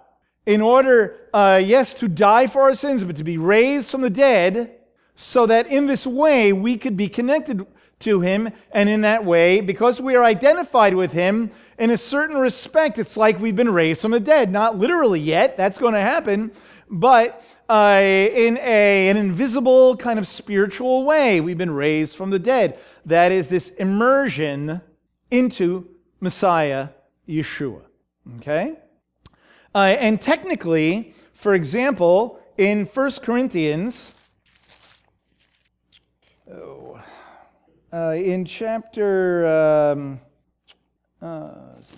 in 0.46 0.60
order, 0.60 1.28
uh, 1.32 1.60
yes, 1.62 1.94
to 1.94 2.08
die 2.08 2.46
for 2.46 2.62
our 2.62 2.74
sins, 2.74 3.04
but 3.04 3.16
to 3.16 3.24
be 3.24 3.38
raised 3.38 3.90
from 3.90 4.00
the 4.00 4.10
dead, 4.10 4.72
so 5.14 5.46
that 5.46 5.66
in 5.68 5.86
this 5.86 6.06
way 6.06 6.52
we 6.52 6.76
could 6.76 6.96
be 6.96 7.08
connected 7.08 7.64
to 8.02 8.20
him. 8.20 8.50
And 8.72 8.88
in 8.88 9.00
that 9.02 9.24
way, 9.24 9.60
because 9.60 10.00
we 10.00 10.14
are 10.14 10.24
identified 10.24 10.94
with 10.94 11.12
him, 11.12 11.50
in 11.78 11.90
a 11.90 11.96
certain 11.96 12.36
respect, 12.36 12.98
it's 12.98 13.16
like 13.16 13.40
we've 13.40 13.56
been 13.56 13.72
raised 13.72 14.02
from 14.02 14.12
the 14.12 14.20
dead. 14.20 14.52
Not 14.52 14.78
literally 14.78 15.20
yet, 15.20 15.56
that's 15.56 15.78
going 15.78 15.94
to 15.94 16.00
happen, 16.00 16.52
but 16.88 17.42
uh, 17.68 17.98
in 18.02 18.58
a, 18.58 19.08
an 19.08 19.16
invisible 19.16 19.96
kind 19.96 20.18
of 20.18 20.26
spiritual 20.26 21.04
way, 21.04 21.40
we've 21.40 21.58
been 21.58 21.70
raised 21.70 22.16
from 22.16 22.30
the 22.30 22.38
dead. 22.38 22.78
That 23.06 23.32
is 23.32 23.48
this 23.48 23.70
immersion 23.70 24.82
into 25.30 25.88
Messiah 26.20 26.90
Yeshua. 27.28 27.82
Okay? 28.36 28.74
Uh, 29.74 29.96
and 29.98 30.20
technically, 30.20 31.14
for 31.32 31.54
example, 31.54 32.38
in 32.58 32.84
1 32.84 33.10
Corinthians, 33.22 34.14
uh, 37.92 38.14
in 38.16 38.44
chapter 38.44 39.46
um, 39.46 40.20
uh, 41.20 41.50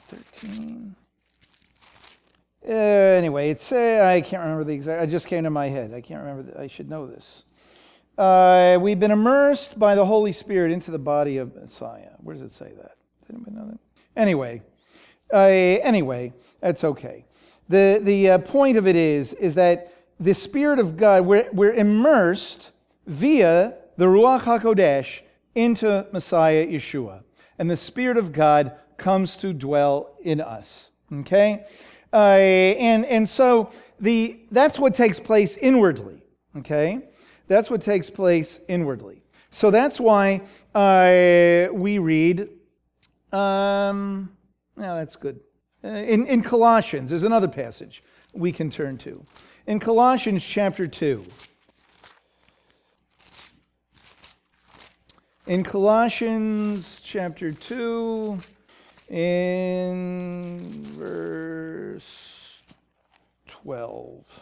13. 0.08 0.94
Uh, 2.66 2.72
anyway, 2.72 3.50
it's 3.50 3.70
uh, 3.70 4.02
I 4.04 4.20
can't 4.22 4.42
remember 4.42 4.64
the 4.64 4.74
exact. 4.74 5.02
I 5.02 5.06
just 5.06 5.26
came 5.26 5.44
to 5.44 5.50
my 5.50 5.66
head. 5.66 5.92
I 5.92 6.00
can't 6.00 6.20
remember. 6.20 6.50
The, 6.50 6.60
I 6.60 6.66
should 6.66 6.88
know 6.88 7.06
this. 7.06 7.44
Uh, 8.16 8.78
we've 8.80 8.98
been 8.98 9.10
immersed 9.10 9.78
by 9.78 9.94
the 9.94 10.06
Holy 10.06 10.32
Spirit 10.32 10.72
into 10.72 10.90
the 10.90 10.98
body 10.98 11.36
of 11.36 11.54
Messiah. 11.54 12.10
Where 12.22 12.34
does 12.34 12.42
it 12.42 12.52
say 12.52 12.72
that? 12.76 12.96
Does 13.20 13.30
anybody 13.30 13.56
know 13.56 13.66
that? 13.66 13.78
Anyway, 14.16 14.62
anyway, 15.32 16.32
that's 16.60 16.84
okay. 16.84 17.24
The 17.68 18.00
the 18.02 18.30
uh, 18.30 18.38
point 18.38 18.78
of 18.78 18.86
it 18.86 18.96
is 18.96 19.34
is 19.34 19.54
that 19.56 19.92
the 20.18 20.34
Spirit 20.34 20.78
of 20.78 20.96
God 20.96 21.26
we're, 21.26 21.48
we're 21.52 21.74
immersed 21.74 22.70
via 23.06 23.74
the 23.96 24.06
Ruach 24.06 24.42
Hakodesh 24.42 25.20
into 25.54 26.06
Messiah 26.12 26.66
Yeshua. 26.66 27.22
And 27.58 27.70
the 27.70 27.76
Spirit 27.76 28.16
of 28.16 28.32
God 28.32 28.72
comes 28.96 29.36
to 29.36 29.52
dwell 29.52 30.16
in 30.22 30.40
us. 30.40 30.90
Okay? 31.12 31.64
Uh, 32.12 32.16
and, 32.16 33.04
and 33.06 33.28
so 33.28 33.70
the, 34.00 34.40
that's 34.50 34.78
what 34.78 34.94
takes 34.94 35.20
place 35.20 35.56
inwardly. 35.56 36.22
Okay? 36.56 37.08
That's 37.48 37.70
what 37.70 37.82
takes 37.82 38.10
place 38.10 38.60
inwardly. 38.68 39.22
So 39.50 39.70
that's 39.70 40.00
why 40.00 40.40
uh, 40.74 41.72
we 41.72 41.98
read, 41.98 42.48
um, 43.32 44.32
yeah, 44.76 44.94
that's 44.94 45.16
good. 45.16 45.40
Uh, 45.84 45.88
in, 45.88 46.26
in 46.26 46.42
Colossians, 46.42 47.10
there's 47.10 47.22
another 47.24 47.48
passage 47.48 48.02
we 48.32 48.50
can 48.50 48.70
turn 48.70 48.98
to. 48.98 49.24
In 49.66 49.78
Colossians 49.78 50.42
chapter 50.44 50.86
2, 50.86 51.24
In 55.46 55.62
Colossians 55.62 57.02
chapter 57.04 57.52
2, 57.52 58.40
in 59.10 60.58
verse 60.84 62.02
12. 63.48 64.40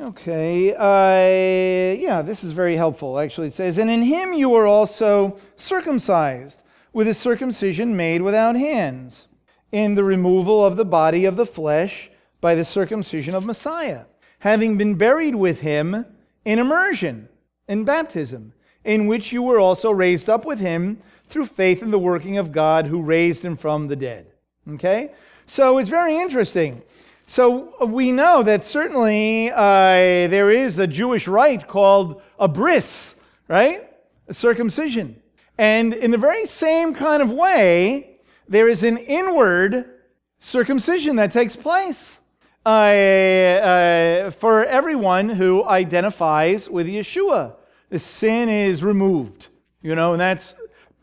Okay, 0.00 0.74
uh, 0.76 2.00
yeah, 2.00 2.22
this 2.22 2.44
is 2.44 2.52
very 2.52 2.76
helpful. 2.76 3.18
Actually, 3.18 3.48
it 3.48 3.54
says, 3.54 3.78
And 3.78 3.90
in 3.90 4.02
him 4.02 4.32
you 4.32 4.48
were 4.48 4.68
also 4.68 5.36
circumcised, 5.56 6.62
with 6.92 7.08
a 7.08 7.14
circumcision 7.14 7.96
made 7.96 8.22
without 8.22 8.54
hands, 8.54 9.26
in 9.72 9.96
the 9.96 10.04
removal 10.04 10.64
of 10.64 10.76
the 10.76 10.84
body 10.84 11.24
of 11.24 11.34
the 11.34 11.46
flesh 11.46 12.12
by 12.40 12.54
the 12.54 12.64
circumcision 12.64 13.34
of 13.34 13.44
Messiah, 13.44 14.04
having 14.38 14.78
been 14.78 14.94
buried 14.94 15.34
with 15.34 15.62
him 15.62 16.06
in 16.44 16.60
immersion, 16.60 17.28
in 17.66 17.82
baptism 17.82 18.52
in 18.88 19.06
which 19.06 19.32
you 19.32 19.42
were 19.42 19.60
also 19.60 19.90
raised 19.90 20.30
up 20.30 20.46
with 20.46 20.58
him 20.58 20.98
through 21.26 21.44
faith 21.44 21.82
in 21.82 21.90
the 21.90 21.98
working 21.98 22.38
of 22.38 22.52
God 22.52 22.86
who 22.86 23.02
raised 23.02 23.44
him 23.44 23.54
from 23.54 23.88
the 23.88 23.96
dead. 23.96 24.26
Okay? 24.66 25.12
So 25.44 25.76
it's 25.76 25.90
very 25.90 26.16
interesting. 26.16 26.82
So 27.26 27.84
we 27.84 28.12
know 28.12 28.42
that 28.42 28.64
certainly 28.64 29.50
uh, 29.50 30.26
there 30.28 30.50
is 30.50 30.78
a 30.78 30.86
Jewish 30.86 31.28
rite 31.28 31.68
called 31.68 32.22
a 32.38 32.48
bris, 32.48 33.16
right? 33.46 33.86
A 34.26 34.32
circumcision. 34.32 35.20
And 35.58 35.92
in 35.92 36.10
the 36.10 36.16
very 36.16 36.46
same 36.46 36.94
kind 36.94 37.22
of 37.22 37.30
way, 37.30 38.16
there 38.48 38.68
is 38.68 38.82
an 38.84 38.96
inward 38.96 39.84
circumcision 40.38 41.16
that 41.16 41.30
takes 41.30 41.56
place. 41.56 42.20
uh, 42.64 44.30
for 44.30 44.64
everyone 44.64 45.28
who 45.28 45.64
identifies 45.64 46.68
with 46.70 46.86
Yeshua. 46.86 47.54
The 47.90 47.98
sin 47.98 48.48
is 48.48 48.84
removed, 48.84 49.48
you 49.82 49.94
know, 49.94 50.12
and 50.12 50.20
that's 50.20 50.54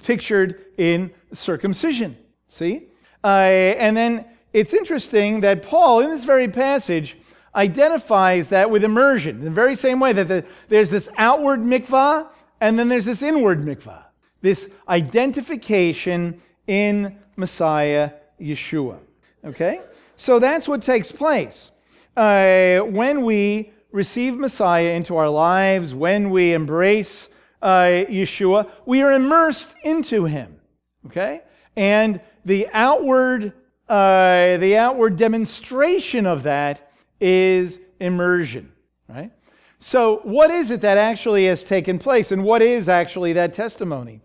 pictured 0.03 0.65
in 0.77 1.11
circumcision. 1.33 2.17
See? 2.49 2.87
Uh, 3.23 3.27
and 3.27 3.97
then 3.97 4.25
it's 4.53 4.73
interesting 4.73 5.41
that 5.41 5.63
Paul, 5.63 6.01
in 6.01 6.09
this 6.09 6.23
very 6.23 6.47
passage, 6.47 7.17
identifies 7.55 8.49
that 8.49 8.69
with 8.69 8.83
immersion 8.83 9.43
the 9.43 9.49
very 9.49 9.75
same 9.75 9.99
way 9.99 10.13
that 10.13 10.27
the, 10.27 10.45
there's 10.69 10.89
this 10.89 11.09
outward 11.17 11.61
mikvah 11.61 12.27
and 12.61 12.77
then 12.77 12.89
there's 12.89 13.05
this 13.05 13.21
inward 13.21 13.59
mikvah. 13.59 14.03
This 14.41 14.69
identification 14.87 16.39
in 16.67 17.17
Messiah 17.35 18.11
Yeshua. 18.39 18.99
Okay? 19.43 19.81
So 20.15 20.39
that's 20.39 20.67
what 20.67 20.81
takes 20.81 21.11
place. 21.11 21.71
Uh, 22.15 22.79
when 22.79 23.23
we 23.23 23.73
receive 23.91 24.35
Messiah 24.35 24.91
into 24.91 25.15
our 25.17 25.29
lives, 25.29 25.93
when 25.93 26.29
we 26.29 26.53
embrace 26.53 27.29
uh, 27.61 28.05
Yeshua, 28.09 28.69
we 28.85 29.01
are 29.01 29.11
immersed 29.11 29.75
into 29.83 30.25
him. 30.25 30.59
Okay? 31.07 31.41
And 31.75 32.21
the 32.43 32.67
outward, 32.73 33.53
uh, 33.89 34.57
the 34.57 34.77
outward 34.77 35.17
demonstration 35.17 36.25
of 36.25 36.43
that 36.43 36.91
is 37.19 37.79
immersion, 37.99 38.71
right? 39.07 39.31
So, 39.79 40.21
what 40.23 40.49
is 40.51 40.71
it 40.71 40.81
that 40.81 40.97
actually 40.97 41.45
has 41.45 41.63
taken 41.63 41.99
place, 41.99 42.31
and 42.31 42.43
what 42.43 42.61
is 42.61 42.89
actually 42.89 43.33
that 43.33 43.53
testimony? 43.53 44.21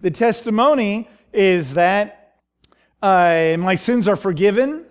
The 0.00 0.10
testimony 0.10 1.08
is 1.32 1.74
that 1.74 2.36
uh, 3.02 3.56
my 3.58 3.74
sins 3.74 4.06
are 4.06 4.16
forgiven, 4.16 4.84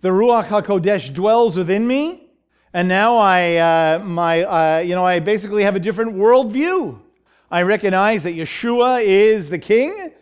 the 0.00 0.08
Ruach 0.08 0.46
HaKodesh 0.46 1.12
dwells 1.12 1.56
within 1.56 1.86
me, 1.86 2.27
and 2.74 2.86
now 2.86 3.16
I, 3.16 3.56
uh, 3.56 4.02
my, 4.04 4.42
uh, 4.42 4.78
you 4.80 4.94
know, 4.94 5.04
I 5.04 5.20
basically 5.20 5.62
have 5.62 5.74
a 5.74 5.80
different 5.80 6.14
worldview. 6.14 6.98
I 7.50 7.62
recognize 7.62 8.24
that 8.24 8.34
Yeshua 8.34 9.02
is 9.02 9.48
the 9.48 9.58
King, 9.58 10.12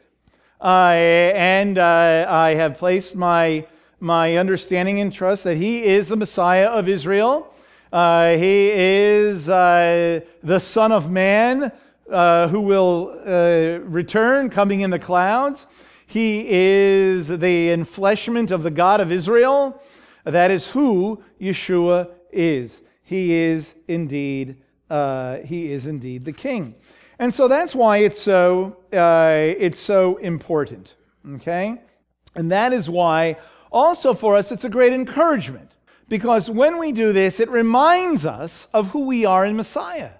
uh, 0.61 0.93
and 0.93 1.79
I 1.79 2.55
have 2.55 2.79
placed 2.79 3.17
my, 3.17 3.67
my 3.99 4.37
understanding 4.37 5.01
and 5.01 5.13
trust 5.13 5.43
that 5.45 5.57
He 5.57 5.83
is 5.83 6.07
the 6.07 6.17
Messiah 6.17 6.69
of 6.69 6.89
Israel. 6.89 7.53
Uh, 7.93 8.37
he 8.37 8.71
is 8.71 9.49
uh, 9.49 10.21
the 10.43 10.59
Son 10.59 10.93
of 10.93 11.11
Man 11.11 11.73
uh, 12.11 12.49
who 12.49 12.61
will 12.61 13.09
return, 13.85 14.51
coming 14.51 14.81
in 14.81 14.91
the 14.91 14.99
clouds. 14.99 15.67
He 16.07 16.45
is 16.49 17.29
the 17.29 17.69
enfleshment 17.69 18.51
of 18.51 18.63
the 18.63 18.71
God 18.71 19.01
of 19.01 19.11
Israel. 19.11 19.83
That 20.25 20.51
is 20.51 20.69
who 20.69 21.23
Yeshua 21.41 22.11
is. 22.37 22.83
He 23.03 23.33
is 23.33 23.75
indeed, 23.89 24.63
uh, 24.91 25.39
he 25.39 25.73
is 25.73 25.87
indeed 25.87 26.25
the 26.25 26.33
King. 26.33 26.75
And 27.19 27.33
so 27.33 27.49
that's 27.49 27.75
why 27.75 27.99
it's 27.99 28.21
so, 28.21 28.77
uh, 28.93 29.55
it's 29.59 29.81
so 29.81 30.17
important, 30.17 30.95
okay? 31.35 31.81
And 32.35 32.53
that 32.53 32.73
is 32.73 32.91
why 32.91 33.37
also 33.73 34.13
for 34.13 34.37
us 34.37 34.53
it's 34.53 34.65
a 34.65 34.69
great 34.69 34.93
encouragement 34.93 35.77
because 36.09 36.49
when 36.49 36.79
we 36.79 36.93
do 36.93 37.13
this, 37.13 37.41
it 37.41 37.49
reminds 37.51 38.25
us 38.25 38.69
of 38.73 38.89
who 38.89 39.07
we 39.07 39.25
are 39.25 39.45
in 39.45 39.57
Messiah. 39.57 40.13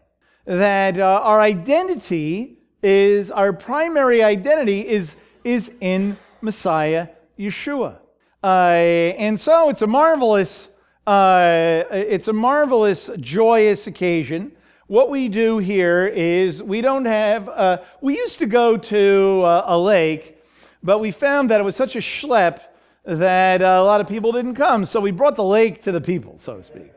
That 0.45 0.99
uh, 0.99 1.21
our 1.23 1.41
identity 1.41 2.59
is, 2.83 3.31
our 3.31 3.53
primary 3.53 4.23
identity 4.23 4.87
is, 4.87 5.17
is 5.45 5.73
in 5.81 6.17
Messiah 6.41 7.09
Yeshua. 7.39 7.99
Uh, 8.43 8.47
and 8.47 9.41
so 9.41 9.69
it's 9.71 9.83
a 9.83 9.87
marvelous, 9.87 10.71
uh, 11.07 11.85
it's 11.91 12.29
a 12.29 12.33
marvelous, 12.33 13.11
joyous 13.21 13.87
occasion 13.87 14.53
what 14.89 15.11
we 15.11 15.29
do 15.29 15.59
here 15.59 16.07
is 16.07 16.63
we 16.63 16.81
don't 16.81 17.07
have, 17.07 17.49
uh, 17.49 17.79
we 18.01 18.17
used 18.17 18.39
to 18.39 18.47
go 18.47 18.77
to 18.77 19.43
uh, 19.45 19.65
a 19.67 19.77
lake, 19.77 20.41
but 20.81 21.01
we 21.01 21.11
found 21.11 21.51
that 21.51 21.61
it 21.61 21.65
was 21.65 21.75
such 21.75 21.97
a 21.97 21.99
schlep 21.99 22.61
that 23.05 23.63
uh, 23.63 23.65
a 23.65 23.83
lot 23.83 24.01
of 24.01 24.07
people 24.07 24.31
didn't 24.31 24.55
come. 24.55 24.85
So 24.85 25.01
we 25.01 25.11
brought 25.11 25.35
the 25.35 25.45
lake 25.45 25.83
to 25.83 25.93
the 25.93 26.01
people, 26.01 26.39
so 26.39 26.59
to 26.59 26.63
speak. 26.63 26.93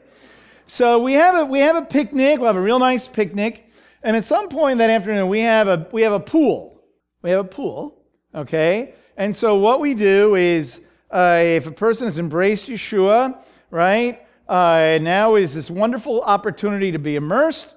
So 0.67 0.99
we 0.99 1.13
have 1.13 1.35
a, 1.35 1.45
we 1.45 1.59
have 1.59 1.75
a 1.75 1.81
picnic, 1.81 2.37
we'll 2.37 2.47
have 2.47 2.55
a 2.55 2.61
real 2.61 2.77
nice 2.77 3.07
picnic. 3.07 3.71
And 4.03 4.15
at 4.15 4.23
some 4.23 4.49
point 4.49 4.77
that 4.77 4.91
afternoon, 4.91 5.27
we 5.27 5.39
have 5.39 5.67
a, 5.67 5.87
we 5.91 6.03
have 6.03 6.13
a 6.13 6.19
pool. 6.19 6.79
We 7.23 7.31
have 7.31 7.39
a 7.39 7.49
pool, 7.49 8.03
okay? 8.35 8.93
And 9.17 9.35
so 9.35 9.55
what 9.55 9.79
we 9.79 9.95
do 9.95 10.35
is 10.35 10.79
uh, 11.11 11.39
if 11.41 11.65
a 11.65 11.71
person 11.71 12.05
has 12.05 12.19
embraced 12.19 12.67
Yeshua, 12.67 13.41
right, 13.71 14.25
uh, 14.47 14.97
now 15.01 15.35
is 15.35 15.53
this 15.53 15.69
wonderful 15.69 16.21
opportunity 16.21 16.91
to 16.91 16.99
be 16.99 17.15
immersed 17.15 17.73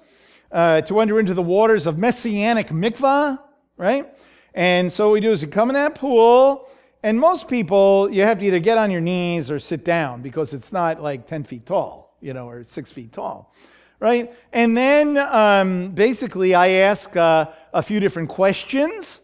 uh, 0.51 0.81
to 0.81 0.99
enter 0.99 1.19
into 1.19 1.33
the 1.33 1.41
waters 1.41 1.85
of 1.85 1.97
Messianic 1.97 2.67
mikvah, 2.69 3.39
right? 3.77 4.07
And 4.53 4.91
so 4.93 5.07
what 5.07 5.13
we 5.13 5.19
do 5.19 5.31
is 5.31 5.43
we 5.43 5.49
come 5.49 5.69
in 5.69 5.73
that 5.73 5.95
pool, 5.95 6.69
and 7.01 7.19
most 7.19 7.47
people, 7.47 8.09
you 8.11 8.21
have 8.21 8.39
to 8.39 8.45
either 8.45 8.59
get 8.59 8.77
on 8.77 8.91
your 8.91 9.01
knees 9.01 9.51
or 9.51 9.59
sit 9.59 9.83
down 9.83 10.21
because 10.21 10.53
it's 10.53 10.71
not 10.71 11.01
like 11.01 11.27
10 11.27 11.43
feet 11.43 11.65
tall, 11.65 12.15
you 12.21 12.33
know, 12.33 12.47
or 12.47 12.63
six 12.63 12.91
feet 12.91 13.11
tall, 13.11 13.53
right? 13.99 14.33
And 14.53 14.77
then 14.77 15.17
um, 15.17 15.91
basically, 15.91 16.55
I 16.55 16.67
ask 16.69 17.15
uh, 17.17 17.47
a 17.73 17.81
few 17.81 17.99
different 17.99 18.29
questions. 18.29 19.21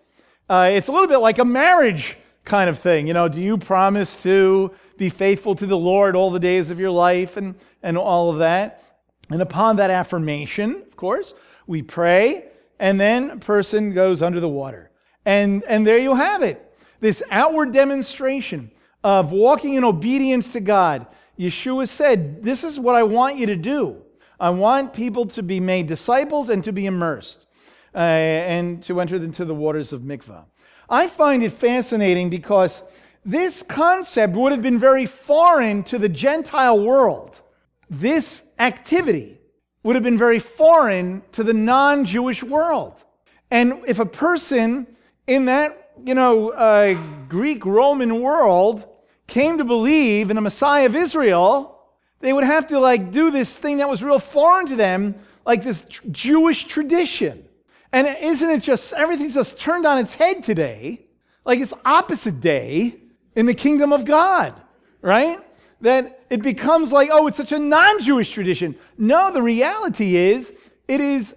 Uh, 0.50 0.72
it's 0.74 0.88
a 0.88 0.92
little 0.92 1.08
bit 1.08 1.20
like 1.20 1.38
a 1.38 1.46
marriage 1.46 2.18
kind 2.44 2.70
of 2.70 2.80
thing. 2.80 3.08
You 3.08 3.14
know, 3.14 3.30
do 3.30 3.40
you 3.40 3.58
promise 3.58 4.16
to 4.24 4.72
be 5.00 5.10
faithful 5.10 5.56
to 5.56 5.66
the 5.66 5.78
Lord 5.78 6.16
all 6.16 6.30
the 6.30 6.40
days 6.40 6.70
of 6.70 6.80
your 6.80 6.92
life 6.92 7.38
and, 7.38 7.56
and 7.82 7.98
all 7.98 8.30
of 8.30 8.38
that? 8.38 8.84
And 9.32 9.42
upon 9.42 9.78
that 9.78 9.90
affirmation, 9.90 10.84
of 10.88 10.96
course, 10.96 11.34
we 11.66 11.82
pray, 11.82 12.46
and 12.80 13.00
then 13.00 13.32
a 13.32 13.38
person 13.38 13.94
goes 13.94 14.22
under 14.22 14.40
the 14.40 14.50
water. 14.50 14.92
And, 15.26 15.64
and 15.64 15.86
there 15.88 15.98
you 15.98 16.16
have 16.16 16.44
it 16.44 16.66
this 17.00 17.24
outward 17.32 17.72
demonstration 17.72 18.72
of 19.04 19.32
walking 19.32 19.76
in 19.76 19.84
obedience 19.84 20.50
to 20.50 20.60
God. 20.60 21.08
Yeshua 21.38 21.88
said, 21.88 22.44
This 22.44 22.64
is 22.64 22.80
what 22.80 22.96
I 22.96 23.04
want 23.04 23.38
you 23.38 23.46
to 23.46 23.56
do. 23.56 24.02
I 24.40 24.50
want 24.50 24.94
people 24.94 25.26
to 25.28 25.44
be 25.44 25.60
made 25.60 25.88
disciples 25.88 26.50
and 26.50 26.64
to 26.64 26.74
be 26.74 26.86
immersed 26.86 27.46
uh, 27.94 27.98
and 27.98 28.82
to 28.84 29.00
enter 29.00 29.16
into 29.16 29.46
the 29.46 29.56
waters 29.56 29.94
of 29.94 30.02
mikvah. 30.02 30.46
I 30.90 31.08
find 31.08 31.44
it 31.44 31.52
fascinating 31.52 32.30
because 32.30 32.84
this 33.26 33.64
concept 33.64 34.34
would 34.34 34.52
have 34.52 34.62
been 34.62 34.80
very 34.80 35.06
foreign 35.06 35.84
to 35.84 36.00
the 36.00 36.10
Gentile 36.10 36.80
world 36.80 37.42
this 37.90 38.44
activity 38.60 39.40
would 39.84 39.96
have 39.96 40.04
been 40.04 40.18
very 40.18 40.40
foreign 40.40 41.24
to 41.32 41.44
the 41.44 41.54
non 41.54 42.06
Jewish 42.06 42.44
world. 42.44 43.04
And 43.50 43.82
if 43.88 44.00
a 44.00 44.06
person 44.06 44.86
in 45.26 45.46
that, 45.46 45.92
you 46.04 46.14
know, 46.14 46.52
uh, 46.52 46.94
Greek 47.28 47.66
Roman 47.66 48.22
world 48.22 48.86
came 49.28 49.58
to 49.58 49.64
believe 49.64 50.30
in 50.30 50.38
a 50.38 50.42
Messiah 50.42 50.86
of 50.86 50.96
Israel, 50.96 51.80
they 52.20 52.34
would 52.34 52.44
have 52.44 52.68
to 52.68 52.80
like 52.80 53.12
do 53.12 53.32
this 53.32 53.56
thing 53.56 53.78
that 53.78 53.90
was 53.90 54.04
real 54.04 54.20
foreign 54.20 54.68
to 54.68 54.76
them, 54.76 55.16
like 55.46 55.64
this 55.64 55.82
tr- 55.90 56.08
Jewish 56.12 56.66
tradition. 56.66 57.46
And 57.92 58.08
isn't 58.22 58.50
it 58.50 58.62
just 58.62 58.94
everything's 58.94 59.34
just 59.34 59.60
turned 59.60 59.88
on 59.88 59.98
its 59.98 60.14
head 60.14 60.44
today? 60.44 61.08
Like 61.44 61.60
it's 61.60 61.74
opposite 61.86 62.40
day 62.40 62.98
in 63.40 63.46
the 63.46 63.54
kingdom 63.54 63.94
of 63.94 64.06
God, 64.06 64.60
right? 65.02 65.40
that 65.82 66.26
it 66.30 66.42
becomes 66.42 66.92
like, 66.92 67.10
oh, 67.12 67.28
it's 67.28 67.38
such 67.38 67.52
a 67.52 67.60
non 67.60 68.02
Jewish 68.02 68.32
tradition. 68.32 68.76
No, 68.98 69.32
the 69.32 69.42
reality 69.42 70.16
is, 70.16 70.52
it 70.88 71.00
is, 71.00 71.36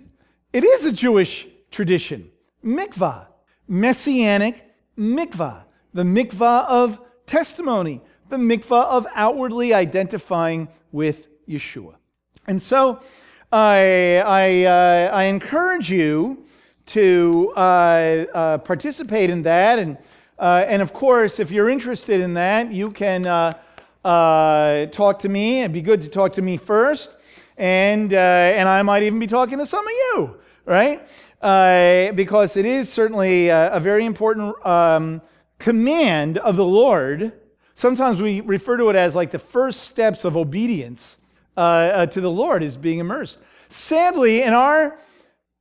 it 0.53 0.65
is 0.65 0.85
a 0.85 0.93
Jewish 0.93 1.47
tradition. 1.71 2.31
Mikvah, 2.65 3.27
messianic 3.69 4.65
mikvah, 4.99 5.62
the 5.95 6.03
mikvah 6.03 6.67
of 6.67 6.99
testimony, 7.27 8.01
the 8.29 8.37
mikvah 8.37 8.85
of 8.87 9.07
outwardly 9.15 9.73
identifying 9.73 10.69
with 10.91 11.29
Yeshua. 11.49 11.95
And 12.47 12.62
so 12.62 13.01
I, 13.53 14.23
I, 14.27 14.65
uh, 14.65 15.11
I 15.12 15.25
encourage 15.25 15.91
you 15.91 16.45
to 16.87 17.53
uh, 17.57 17.61
uh, 18.35 18.59
participate 18.59 19.31
in 19.31 19.43
that. 19.45 19.79
And, 19.79 19.99
uh, 20.43 20.65
and 20.67 20.83
of 20.83 20.93
course, 20.93 21.39
if 21.39 21.53
you're 21.53 21.69
interested 21.69 22.21
in 22.21 22.35
that, 22.35 22.73
you 22.73 22.91
can 22.91 23.25
uh, 23.29 23.53
uh, 24.05 24.87
talk 24.87 25.21
to 25.21 25.29
me. 25.29 25.61
It'd 25.61 25.73
be 25.73 25.83
good 25.83 26.03
to 26.03 26.09
talk 26.09 26.33
to 26.33 26.43
me 26.43 26.57
first. 26.57 27.13
And, 27.57 28.13
uh, 28.13 28.17
and 28.17 28.69
I 28.69 28.83
might 28.83 29.05
even 29.05 29.21
be 29.21 29.29
talking 29.29 29.59
to 29.59 29.67
some 29.67 29.87
of 29.87 29.93
you, 29.93 30.37
right? 30.65 31.09
Uh, 31.41 32.11
because 32.15 32.57
it 32.57 32.67
is 32.67 32.93
certainly 32.93 33.51
a, 33.51 33.75
a 33.75 33.79
very 33.79 34.05
important 34.05 34.67
um, 34.67 35.23
command 35.61 36.39
of 36.39 36.57
the 36.57 36.65
Lord. 36.65 37.35
Sometimes 37.77 38.21
we 38.21 38.41
refer 38.41 38.77
to 38.79 38.89
it 38.89 38.97
as 38.97 39.15
like 39.15 39.31
the 39.31 39.39
first 39.39 39.83
steps 39.83 40.25
of 40.25 40.37
obedience 40.37 41.19
uh, 41.57 42.07
to 42.07 42.21
the 42.21 42.31
Lord 42.31 42.65
is 42.65 42.77
being 42.77 42.99
immersed. 42.99 43.39
Sadly, 43.69 44.43
in 44.43 44.53
our 44.55 44.99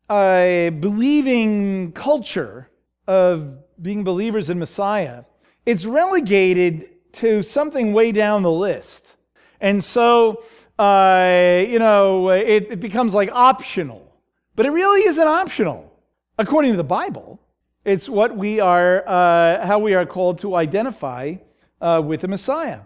believing 0.09 1.91
culture 1.91 2.67
of 3.07 3.59
being 3.81 4.03
believers 4.03 4.49
in 4.49 4.59
Messiah, 4.59 5.23
it's 5.65 5.85
relegated 5.85 6.89
to 7.13 7.43
something 7.43 7.93
way 7.93 8.11
down 8.11 8.43
the 8.43 8.51
list. 8.51 9.15
And 9.59 9.83
so, 9.83 10.43
uh, 10.79 11.63
you 11.67 11.79
know, 11.79 12.29
it, 12.29 12.67
it 12.71 12.79
becomes 12.79 13.13
like 13.13 13.31
optional. 13.31 14.07
But 14.55 14.65
it 14.65 14.71
really 14.71 15.01
isn't 15.07 15.27
optional. 15.27 15.91
According 16.37 16.71
to 16.71 16.77
the 16.77 16.83
Bible, 16.83 17.39
it's 17.85 18.09
what 18.09 18.35
we 18.35 18.59
are, 18.59 19.07
uh, 19.07 19.65
how 19.65 19.79
we 19.79 19.93
are 19.93 20.05
called 20.05 20.39
to 20.39 20.55
identify 20.55 21.35
uh, 21.79 22.01
with 22.03 22.21
the 22.21 22.27
Messiah. 22.27 22.81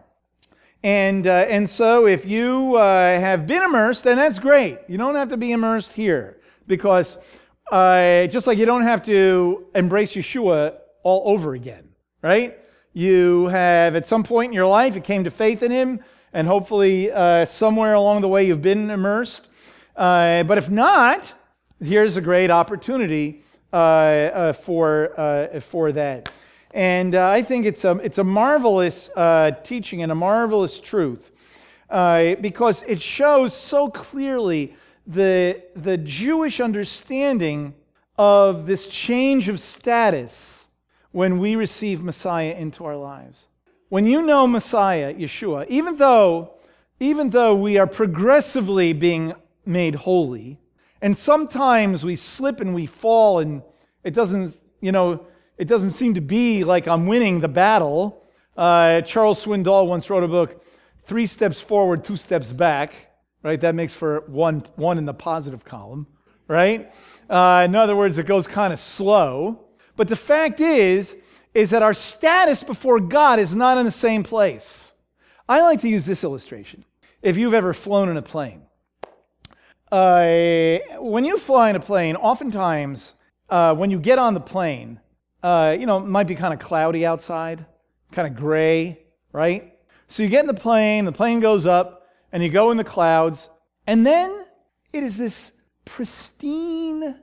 And, 0.84 1.26
uh, 1.26 1.46
and 1.50 1.70
so, 1.70 2.06
if 2.06 2.26
you 2.26 2.76
uh, 2.76 3.20
have 3.20 3.48
been 3.48 3.64
immersed, 3.64 4.04
then 4.04 4.18
that's 4.18 4.40
great. 4.40 4.80
You 4.88 4.98
don't 4.98 5.16
have 5.16 5.30
to 5.30 5.38
be 5.38 5.52
immersed 5.52 5.94
here 5.94 6.38
because 6.68 7.18
uh, 7.72 8.28
just 8.28 8.46
like 8.46 8.58
you 8.58 8.66
don't 8.66 8.84
have 8.84 9.04
to 9.06 9.66
embrace 9.74 10.14
Yeshua 10.14 10.78
all 11.06 11.22
over 11.26 11.54
again, 11.54 11.88
right? 12.22 12.58
You 12.92 13.46
have, 13.48 13.96
at 13.96 14.08
some 14.08 14.24
point 14.24 14.50
in 14.50 14.54
your 14.54 14.68
life, 14.68 14.96
you 14.96 15.02
came 15.02 15.24
to 15.24 15.32
faith 15.32 15.64
in 15.64 15.72
Him, 15.72 16.02
and 16.34 16.48
hopefully, 16.48 17.12
uh, 17.12 17.46
somewhere 17.46 17.94
along 17.94 18.22
the 18.22 18.28
way, 18.28 18.46
you've 18.46 18.62
been 18.62 18.90
immersed. 18.90 19.48
Uh, 19.96 20.44
but 20.44 20.58
if 20.58 20.70
not, 20.70 21.32
here's 21.82 22.18
a 22.18 22.22
great 22.22 22.50
opportunity 22.50 23.44
uh, 23.72 24.52
for, 24.54 25.60
for 25.62 25.92
that. 25.92 26.30
And 26.76 27.16
uh, 27.16 27.30
I 27.30 27.42
think 27.42 27.66
it's 27.66 27.86
a, 27.86 27.92
it's 28.04 28.18
a 28.18 28.24
marvelous 28.24 29.10
uh, 29.16 29.52
teaching 29.64 30.02
and 30.02 30.12
a 30.12 30.16
marvelous 30.16 30.78
truth 30.78 31.32
uh, 31.90 32.36
because 32.42 32.84
it 32.84 33.02
shows 33.02 33.54
so 33.54 33.90
clearly 33.90 34.76
the, 35.08 35.62
the 35.76 35.98
Jewish 35.98 36.60
understanding 36.60 37.76
of 38.18 38.66
this 38.66 38.88
change 38.88 39.48
of 39.48 39.62
status 39.62 40.65
when 41.16 41.40
we 41.40 41.56
receive 41.56 42.04
Messiah 42.04 42.54
into 42.58 42.84
our 42.84 42.98
lives. 42.98 43.48
When 43.88 44.06
you 44.06 44.22
know 44.22 44.46
Messiah, 44.48 45.14
Yeshua, 45.14 45.66
even 45.70 45.96
though, 45.96 46.56
even 47.00 47.30
though 47.30 47.56
we 47.56 47.78
are 47.78 47.88
progressively 47.88 48.92
being 48.92 49.32
made 49.66 49.96
holy, 49.96 50.60
and 51.02 51.18
sometimes 51.18 52.04
we 52.04 52.18
slip 52.18 52.60
and 52.60 52.76
we 52.76 52.86
fall 52.86 53.40
and 53.40 53.62
it 54.04 54.14
doesn't, 54.14 54.58
you 54.82 54.92
know, 54.92 55.26
it 55.58 55.70
doesn't 55.70 55.92
seem 55.92 56.16
to 56.16 56.22
be 56.22 56.66
like 56.66 56.86
I'm 56.86 57.08
winning 57.08 57.40
the 57.40 57.48
battle. 57.48 58.22
Uh, 58.58 59.00
Charles 59.00 59.46
Swindoll 59.46 59.88
once 59.88 60.10
wrote 60.10 60.26
a 60.26 60.28
book, 60.28 60.66
Three 61.04 61.28
Steps 61.28 61.62
Forward, 61.62 62.04
Two 62.04 62.18
Steps 62.18 62.52
Back, 62.52 62.94
right? 63.42 63.62
That 63.62 63.74
makes 63.74 63.94
for 63.94 64.26
one, 64.28 64.66
one 64.76 64.98
in 64.98 65.06
the 65.06 65.14
positive 65.14 65.64
column, 65.64 66.08
right? 66.50 66.94
Uh, 67.30 67.64
in 67.64 67.74
other 67.74 67.96
words, 67.96 68.20
it 68.20 68.26
goes 68.26 68.48
kind 68.48 68.74
of 68.74 68.82
slow. 68.82 69.65
But 69.96 70.08
the 70.08 70.16
fact 70.16 70.60
is, 70.60 71.16
is 71.54 71.70
that 71.70 71.82
our 71.82 71.94
status 71.94 72.64
before 72.64 73.00
God 73.00 73.40
is 73.40 73.56
not 73.56 73.78
in 73.78 73.86
the 73.86 73.92
same 73.92 74.24
place. 74.24 74.94
I 75.48 75.62
like 75.62 75.82
to 75.82 75.90
use 75.90 76.04
this 76.04 76.24
illustration. 76.24 76.84
If 77.22 77.38
you've 77.38 77.54
ever 77.54 77.74
flown 77.74 78.10
in 78.10 78.18
a 78.18 78.22
plane, 78.22 78.62
uh, 79.92 80.80
when 81.00 81.24
you 81.24 81.38
fly 81.38 81.70
in 81.70 81.76
a 81.76 81.80
plane, 81.80 82.16
oftentimes 82.16 83.14
uh, 83.50 83.74
when 83.76 83.90
you 83.90 84.00
get 84.00 84.20
on 84.20 84.34
the 84.34 84.40
plane, 84.40 85.00
uh, 85.44 85.78
you 85.80 85.86
know, 85.86 85.98
it 85.98 86.06
might 86.06 86.28
be 86.28 86.36
kind 86.36 86.54
of 86.54 86.60
cloudy 86.60 87.06
outside, 87.06 87.66
kind 88.12 88.28
of 88.28 88.36
gray, 88.36 89.00
right? 89.32 89.78
So 90.08 90.24
you 90.24 90.30
get 90.30 90.42
in 90.42 90.48
the 90.48 90.54
plane, 90.54 91.06
the 91.06 91.12
plane 91.12 91.40
goes 91.40 91.66
up, 91.66 92.08
and 92.32 92.44
you 92.44 92.50
go 92.50 92.72
in 92.72 92.78
the 92.78 92.84
clouds, 92.84 93.50
and 93.88 94.06
then 94.06 94.46
it 94.92 95.04
is 95.04 95.18
this 95.18 95.52
pristine, 95.86 97.16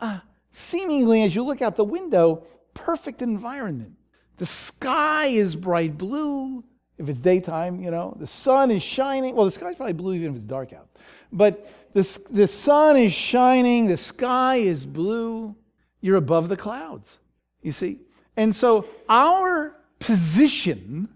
uh, 0.00 0.20
seemingly, 0.50 1.22
as 1.22 1.34
you 1.34 1.42
look 1.42 1.62
out 1.62 1.76
the 1.76 1.84
window, 1.84 2.44
perfect 2.74 3.22
environment. 3.22 3.94
The 4.36 4.46
sky 4.46 5.26
is 5.26 5.56
bright 5.56 5.98
blue. 5.98 6.64
If 6.96 7.08
it's 7.08 7.20
daytime, 7.20 7.80
you 7.80 7.90
know, 7.90 8.16
the 8.18 8.26
sun 8.26 8.70
is 8.70 8.82
shining. 8.82 9.34
Well, 9.34 9.44
the 9.44 9.52
sky's 9.52 9.76
probably 9.76 9.92
blue 9.92 10.14
even 10.14 10.30
if 10.30 10.36
it's 10.36 10.44
dark 10.44 10.72
out. 10.72 10.88
But 11.32 11.72
the, 11.92 12.20
the 12.30 12.48
sun 12.48 12.96
is 12.96 13.12
shining, 13.12 13.86
the 13.86 13.96
sky 13.96 14.56
is 14.56 14.84
blue. 14.86 15.54
You're 16.00 16.16
above 16.16 16.48
the 16.48 16.56
clouds. 16.56 17.18
You 17.62 17.72
see? 17.72 18.00
And 18.36 18.54
so 18.54 18.88
our 19.08 19.76
position 19.98 21.08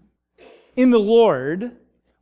in 0.75 0.89
the 0.89 0.99
Lord, 0.99 1.71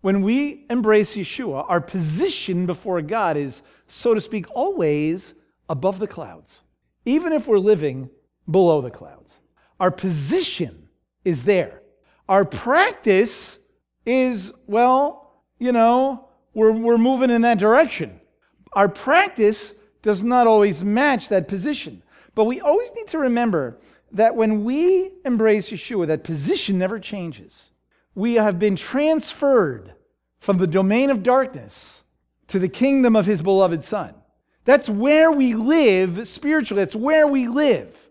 when 0.02 0.22
we 0.22 0.66
embrace 0.70 1.16
Yeshua, 1.16 1.66
our 1.68 1.82
position 1.82 2.66
before 2.66 3.02
God 3.02 3.38
is, 3.38 3.62
so 3.88 4.14
to 4.14 4.22
speak, 4.22 4.46
always 4.52 5.36
above 5.70 6.00
the 6.00 6.08
clouds, 6.08 6.64
even 7.06 7.34
if 7.34 7.48
we're 7.48 7.58
living 7.58 8.10
below 8.50 8.82
the 8.82 8.92
clouds. 8.92 9.40
Our 9.80 9.92
position 9.92 10.90
is 11.26 11.44
there. 11.44 11.82
Our 12.30 12.46
practice 12.46 13.60
is, 14.06 14.54
well, 14.68 15.42
you 15.60 15.72
know, 15.72 16.30
we're, 16.54 16.72
we're 16.72 16.98
moving 16.98 17.30
in 17.30 17.42
that 17.42 17.58
direction. 17.58 18.20
Our 18.74 18.90
practice 18.90 19.74
does 20.02 20.24
not 20.24 20.48
always 20.48 20.84
match 20.84 21.30
that 21.30 21.48
position. 21.48 22.04
But 22.36 22.46
we 22.46 22.62
always 22.62 22.90
need 22.96 23.08
to 23.08 23.20
remember 23.20 23.80
that 24.12 24.36
when 24.36 24.64
we 24.64 25.12
embrace 25.26 25.70
Yeshua, 25.70 26.08
that 26.08 26.24
position 26.24 26.78
never 26.78 27.00
changes. 27.00 27.72
We 28.16 28.36
have 28.36 28.60
been 28.60 28.76
transferred 28.76 29.94
from 30.40 30.58
the 30.58 30.68
domain 30.68 31.10
of 31.10 31.24
darkness 31.24 32.04
to 32.48 32.60
the 32.60 32.70
kingdom 32.70 33.16
of 33.16 33.26
his 33.26 33.42
beloved 33.42 33.84
Son. 33.84 34.16
That's 34.66 34.88
where 34.88 35.32
we 35.32 35.56
live 35.56 36.28
spiritually, 36.28 36.84
that's 36.84 36.96
where 36.96 37.28
we 37.28 37.48
live. 37.48 38.10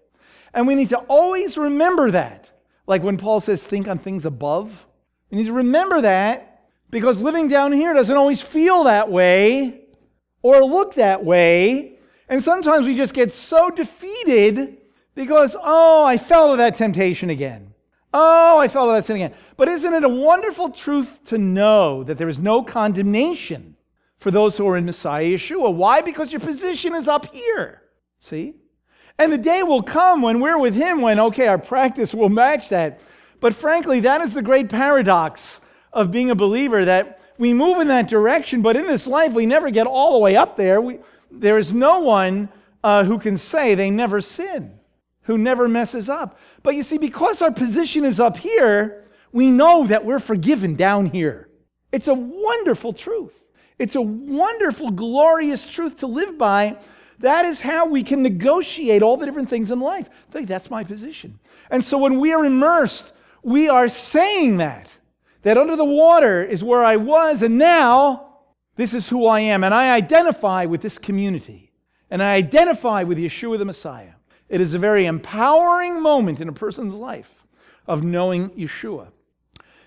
And 0.53 0.67
we 0.67 0.75
need 0.75 0.89
to 0.89 0.99
always 0.99 1.57
remember 1.57 2.11
that. 2.11 2.51
Like 2.87 3.03
when 3.03 3.17
Paul 3.17 3.41
says, 3.41 3.65
think 3.65 3.87
on 3.87 3.99
things 3.99 4.27
above. 4.27 4.87
We 5.31 5.39
need 5.39 5.47
to 5.47 5.53
remember 5.53 6.01
that 6.01 6.65
because 6.91 7.23
living 7.23 7.47
down 7.47 7.71
here 7.73 7.95
doesn't 7.95 8.17
always 8.17 8.43
feel 8.43 8.85
that 8.85 9.11
way 9.11 9.83
or 10.43 10.65
look 10.65 10.95
that 10.95 11.25
way. 11.25 11.99
And 12.29 12.43
sometimes 12.43 12.87
we 12.87 12.97
just 12.97 13.15
get 13.15 13.33
so 13.33 13.71
defeated 13.71 14.79
because, 15.15 15.55
oh, 15.61 16.05
I 16.05 16.17
fell 16.17 16.51
to 16.51 16.57
that 16.57 16.77
temptation 16.77 17.31
again. 17.31 17.75
Oh, 18.13 18.59
I 18.59 18.67
fell 18.67 18.87
to 18.87 18.93
that 18.93 19.07
sin 19.07 19.17
again. 19.17 19.35
But 19.57 19.69
isn't 19.69 19.95
it 19.95 20.03
a 20.03 20.09
wonderful 20.09 20.71
truth 20.71 21.25
to 21.27 21.39
know 21.39 22.03
that 22.05 22.19
there 22.19 22.29
is 22.29 22.41
no 22.41 22.63
condemnation 22.63 23.77
for 24.21 24.31
those 24.31 24.57
who 24.57 24.69
are 24.69 24.77
in 24.77 24.87
Messiah 24.87 25.25
Yeshua? 25.25 25.75
Why? 25.75 26.01
Because 26.01 26.31
your 26.31 26.41
position 26.41 26.95
is 26.95 27.09
up 27.09 27.35
here. 27.35 27.83
See? 28.21 28.55
And 29.19 29.33
the 29.33 29.39
day 29.39 29.65
will 29.65 29.83
come 29.83 30.23
when 30.23 30.39
we're 30.39 30.59
with 30.59 30.77
Him, 30.77 31.01
when, 31.01 31.19
okay, 31.19 31.49
our 31.49 31.59
practice 31.59 32.15
will 32.15 32.29
match 32.29 32.69
that. 32.69 33.01
But 33.41 33.55
frankly, 33.55 33.99
that 34.01 34.21
is 34.21 34.33
the 34.33 34.43
great 34.43 34.69
paradox 34.69 35.61
of 35.93 36.13
being 36.13 36.31
a 36.31 36.37
believer 36.37 36.85
that 36.85 37.21
we 37.37 37.53
move 37.53 37.81
in 37.81 37.89
that 37.89 38.09
direction, 38.09 38.63
but 38.63 38.77
in 38.77 38.87
this 38.87 39.09
life, 39.09 39.33
we 39.33 39.47
never 39.47 39.71
get 39.71 39.89
all 39.89 40.13
the 40.13 40.21
way 40.21 40.37
up 40.37 40.57
there. 40.57 40.81
We, 40.81 41.01
there 41.33 41.59
is 41.59 41.73
no 41.73 41.99
one 42.01 42.49
uh, 42.85 43.03
who 43.03 43.19
can 43.19 43.37
say 43.37 43.75
they 43.75 43.91
never 43.91 44.21
sin 44.21 44.79
who 45.31 45.39
never 45.39 45.69
messes 45.69 46.09
up. 46.09 46.39
But 46.63 46.75
you 46.75 46.83
see, 46.83 46.99
because 46.99 47.41
our 47.41 47.53
position 47.53 48.05
is 48.05 48.19
up 48.19 48.37
here, 48.37 49.05
we 49.33 49.51
know 49.51 49.87
that 49.87 50.05
we're 50.05 50.19
forgiven 50.19 50.75
down 50.75 51.07
here. 51.07 51.49
It's 51.93 52.09
a 52.09 52.15
wonderful 52.15 52.93
truth. 52.93 53.47
It's 53.81 53.97
a 53.97 54.01
wonderful, 54.03 54.91
glorious 54.91 55.67
truth 55.67 55.97
to 56.01 56.07
live 56.07 56.37
by. 56.37 56.77
That 57.21 57.47
is 57.47 57.63
how 57.63 57.87
we 57.87 58.03
can 58.03 58.23
negotiate 58.23 59.03
all 59.03 59.17
the 59.17 59.25
different 59.25 59.49
things 59.49 59.71
in 59.71 59.81
life. 59.81 60.11
That's 60.31 60.71
my 60.71 60.85
position. 60.85 61.39
And 61.71 61.83
so 61.83 61.97
when 61.97 62.21
we 62.21 62.31
are 62.35 62.45
immersed, 62.45 63.15
we 63.43 63.71
are 63.71 63.89
saying 63.89 64.59
that. 64.59 64.95
That 65.43 65.57
under 65.57 65.77
the 65.77 65.85
water 65.87 66.45
is 66.45 66.63
where 66.63 66.85
I 66.85 66.97
was, 66.97 67.43
and 67.43 67.57
now 67.57 68.41
this 68.77 68.93
is 68.93 69.09
who 69.09 69.25
I 69.25 69.41
am. 69.41 69.65
And 69.65 69.73
I 69.73 69.95
identify 69.95 70.67
with 70.67 70.83
this 70.83 70.99
community. 70.99 71.73
And 72.11 72.23
I 72.23 72.35
identify 72.35 73.03
with 73.05 73.17
Yeshua 73.17 73.59
the 73.59 73.65
Messiah. 73.65 74.13
It 74.51 74.61
is 74.61 74.75
a 74.75 74.79
very 74.79 75.07
empowering 75.07 76.03
moment 76.03 76.43
in 76.43 76.51
a 76.51 76.53
person's 76.53 76.93
life 76.93 77.47
of 77.87 78.05
knowing 78.05 78.51
Yeshua. 78.51 79.09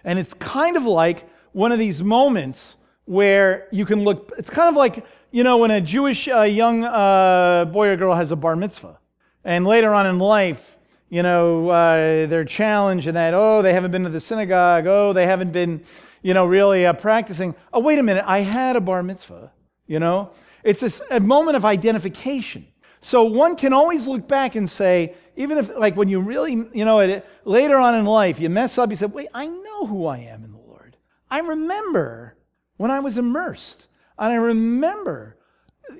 And 0.03 0.17
it's 0.17 0.33
kind 0.33 0.77
of 0.77 0.85
like 0.85 1.29
one 1.51 1.71
of 1.71 1.77
these 1.77 2.01
moments 2.01 2.77
where 3.05 3.67
you 3.71 3.85
can 3.85 4.03
look, 4.03 4.31
it's 4.37 4.49
kind 4.49 4.69
of 4.69 4.75
like, 4.75 5.05
you 5.31 5.43
know, 5.43 5.57
when 5.57 5.71
a 5.71 5.81
Jewish 5.81 6.27
uh, 6.27 6.41
young 6.41 6.83
uh, 6.85 7.65
boy 7.65 7.89
or 7.89 7.97
girl 7.97 8.15
has 8.15 8.31
a 8.31 8.35
bar 8.35 8.55
mitzvah. 8.55 8.99
And 9.43 9.65
later 9.65 9.93
on 9.93 10.07
in 10.07 10.19
life, 10.19 10.77
you 11.09 11.21
know, 11.21 11.69
uh, 11.69 12.27
they're 12.27 12.45
challenged 12.45 13.07
in 13.07 13.15
that, 13.15 13.33
oh, 13.33 13.61
they 13.61 13.73
haven't 13.73 13.91
been 13.91 14.03
to 14.03 14.09
the 14.09 14.19
synagogue. 14.19 14.87
Oh, 14.87 15.13
they 15.13 15.25
haven't 15.25 15.51
been, 15.51 15.83
you 16.21 16.33
know, 16.33 16.45
really 16.45 16.85
uh, 16.85 16.93
practicing. 16.93 17.55
Oh, 17.73 17.81
wait 17.81 17.99
a 17.99 18.03
minute, 18.03 18.23
I 18.25 18.39
had 18.39 18.75
a 18.75 18.81
bar 18.81 19.03
mitzvah, 19.03 19.51
you 19.85 19.99
know? 19.99 20.31
It's 20.63 20.79
this, 20.79 21.01
a 21.11 21.19
moment 21.19 21.57
of 21.57 21.65
identification. 21.65 22.67
So 23.01 23.25
one 23.25 23.57
can 23.57 23.73
always 23.73 24.07
look 24.07 24.27
back 24.29 24.55
and 24.55 24.69
say, 24.69 25.13
even 25.35 25.57
if, 25.57 25.75
like, 25.75 25.97
when 25.97 26.07
you 26.07 26.21
really, 26.21 26.53
you 26.73 26.85
know, 26.85 27.21
later 27.43 27.77
on 27.77 27.95
in 27.95 28.05
life, 28.05 28.39
you 28.39 28.49
mess 28.49 28.77
up, 28.77 28.89
you 28.89 28.95
say, 28.95 29.07
wait, 29.07 29.27
I 29.33 29.47
know 29.47 29.85
who 29.85 30.05
I 30.05 30.19
am 30.19 30.45
in 30.45 30.51
the 30.51 30.57
Lord. 30.57 30.95
I 31.29 31.39
remember 31.39 32.37
when 32.77 32.91
I 32.91 32.99
was 32.99 33.17
immersed. 33.17 33.87
And 34.17 34.31
I 34.31 34.35
remember, 34.35 35.37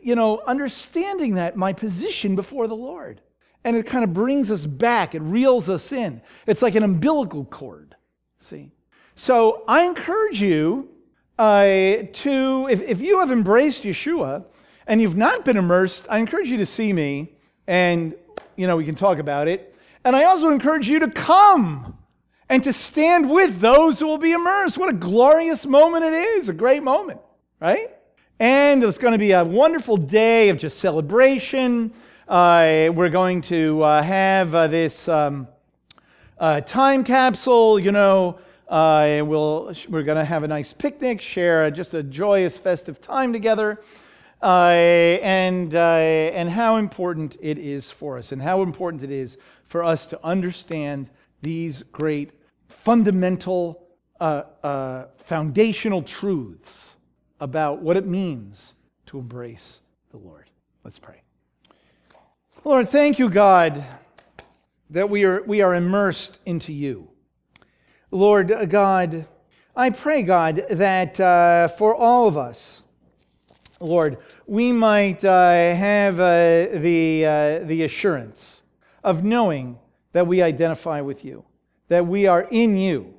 you 0.01 0.15
know, 0.15 0.41
understanding 0.45 1.36
that 1.36 1.55
my 1.55 1.74
position 1.74 2.36
before 2.36 2.67
the 2.67 2.76
Lord. 2.76 3.21
And 3.63 3.78
it 3.78 3.86
kind 3.86 4.03
of 4.03 4.13
brings 4.13 4.51
us 4.51 4.65
back, 4.65 5.15
it 5.15 5.21
reels 5.21 5.69
us 5.69 5.91
in. 5.91 6.21
It's 6.45 6.61
like 6.61 6.76
an 6.76 6.84
umbilical 6.84 7.45
cord, 7.45 7.95
see? 8.38 8.71
So 9.15 9.63
I 9.67 9.84
encourage 9.84 10.41
you 10.41 10.89
uh, 11.39 11.63
to, 12.13 12.67
if, 12.69 12.82
if 12.82 13.01
you 13.01 13.19
have 13.19 13.32
embraced 13.32 13.84
Yeshua 13.84 14.45
and 14.86 15.01
you've 15.01 15.17
not 15.17 15.45
been 15.45 15.57
immersed, 15.57 16.07
I 16.09 16.17
encourage 16.17 16.49
you 16.49 16.57
to 16.57 16.65
see 16.65 16.91
me 16.91 17.36
and, 17.67 18.15
you 18.57 18.67
know, 18.67 18.76
we 18.76 18.86
can 18.86 18.95
talk 18.95 19.17
about 19.17 19.47
it. 19.47 19.76
And 20.03 20.15
I 20.15 20.26
also 20.26 20.49
encourage 20.49 20.89
you 20.89 20.99
to 20.99 21.09
come 21.09 21.97
and 22.50 22.64
to 22.64 22.74
stand 22.74 23.30
with 23.30 23.60
those 23.60 24.00
who 24.00 24.08
will 24.08 24.18
be 24.18 24.32
immersed. 24.32 24.78
What 24.78 24.89
a 24.89 24.94
glorious 24.94 25.66
moment 25.66 26.04
it 26.04 26.14
is, 26.14 26.50
a 26.50 26.54
great 26.54 26.84
moment, 26.84 27.20
right? 27.60 27.89
And 28.39 28.84
it's 28.84 28.98
going 28.98 29.14
to 29.14 29.18
be 29.18 29.32
a 29.32 29.44
wonderful 29.44 29.98
day 29.98 30.50
of 30.50 30.58
just 30.58 30.80
celebration. 30.80 31.94
Uh, 32.28 32.89
we're 32.94 33.10
going 33.10 33.41
to 33.41 33.82
uh, 33.82 34.02
have 34.02 34.54
uh, 34.56 34.68
this 34.68 35.08
um, 35.08 35.48
uh, 36.38 36.62
time 36.62 37.04
capsule, 37.04 37.80
you 37.80 37.91
know, 37.91 38.39
uh, 38.70 39.06
and 39.06 39.30
we'll, 39.30 39.74
we're 39.88 40.04
going 40.04 40.18
to 40.18 40.26
have 40.26 40.44
a 40.44 40.48
nice 40.48 40.74
picnic, 40.74 41.22
share 41.22 41.70
just 41.72 41.94
a 41.94 42.04
joyous, 42.04 42.58
festive 42.58 43.00
time 43.00 43.32
together. 43.32 43.80
Uh, 44.41 44.72
and, 45.22 45.74
and 45.74 46.50
how 46.50 46.76
important 46.76 47.38
it 47.39 47.58
is 47.58 47.89
for 47.91 48.18
us, 48.18 48.34
and 48.34 48.41
how 48.41 48.62
important 48.62 49.02
it 49.02 49.12
is 49.12 49.38
for 49.64 49.84
us 49.84 50.06
to 50.06 50.20
understand 50.22 51.10
these 51.44 51.84
great 51.84 52.32
fundamental, 52.68 53.88
foundational 55.18 56.02
truths 56.02 56.96
about 57.39 57.82
what 57.82 57.98
it 57.98 58.08
means 58.08 58.74
to 59.06 59.20
embrace 59.20 59.82
the 60.10 60.18
Lord. 60.18 60.50
Let's 60.84 60.98
pray. 60.98 61.22
Lord, 62.64 62.89
thank 62.89 63.20
you, 63.20 63.30
God, 63.30 63.84
that 64.89 65.10
we 65.10 65.26
are, 65.26 65.44
we 65.44 65.62
are 65.62 65.76
immersed 65.76 66.39
into 66.46 66.72
you. 66.72 67.10
Lord 68.10 68.54
God, 68.70 69.28
I 69.76 69.89
pray, 69.89 70.24
God, 70.24 70.66
that 70.70 71.20
uh, 71.20 71.68
for 71.68 71.96
all 71.96 72.28
of 72.28 72.38
us, 72.38 72.84
Lord, 73.80 74.18
we 74.46 74.72
might 74.72 75.26
uh, 75.26 75.76
have 75.76 76.20
uh, 76.20 76.80
the, 76.80 77.26
uh, 77.26 77.60
the 77.66 77.84
assurance 77.84 78.64
of 79.04 79.24
knowing 79.24 79.78
that 80.14 80.28
we 80.28 80.41
identify 80.41 81.01
with 81.01 81.26
you, 81.26 81.43
that 81.89 82.07
we 82.07 82.26
are 82.26 82.47
in 82.49 82.78
you, 82.78 83.14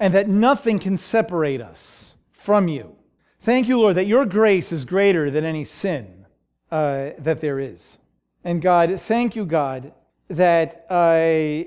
and 0.00 0.12
that 0.14 0.28
nothing 0.28 0.78
can 0.78 0.98
separate 0.98 1.60
us 1.60 2.14
from 2.32 2.68
you. 2.68 2.96
Thank 3.40 3.68
you, 3.68 3.78
Lord, 3.78 3.94
that 3.94 4.06
your 4.06 4.26
grace 4.26 4.72
is 4.72 4.84
greater 4.84 5.30
than 5.30 5.44
any 5.44 5.64
sin 5.64 6.26
uh, 6.70 7.10
that 7.18 7.40
there 7.40 7.58
is. 7.58 7.98
And 8.44 8.60
God, 8.60 9.00
thank 9.00 9.36
you, 9.36 9.44
God, 9.44 9.92
that 10.28 10.86
uh, 10.90 11.64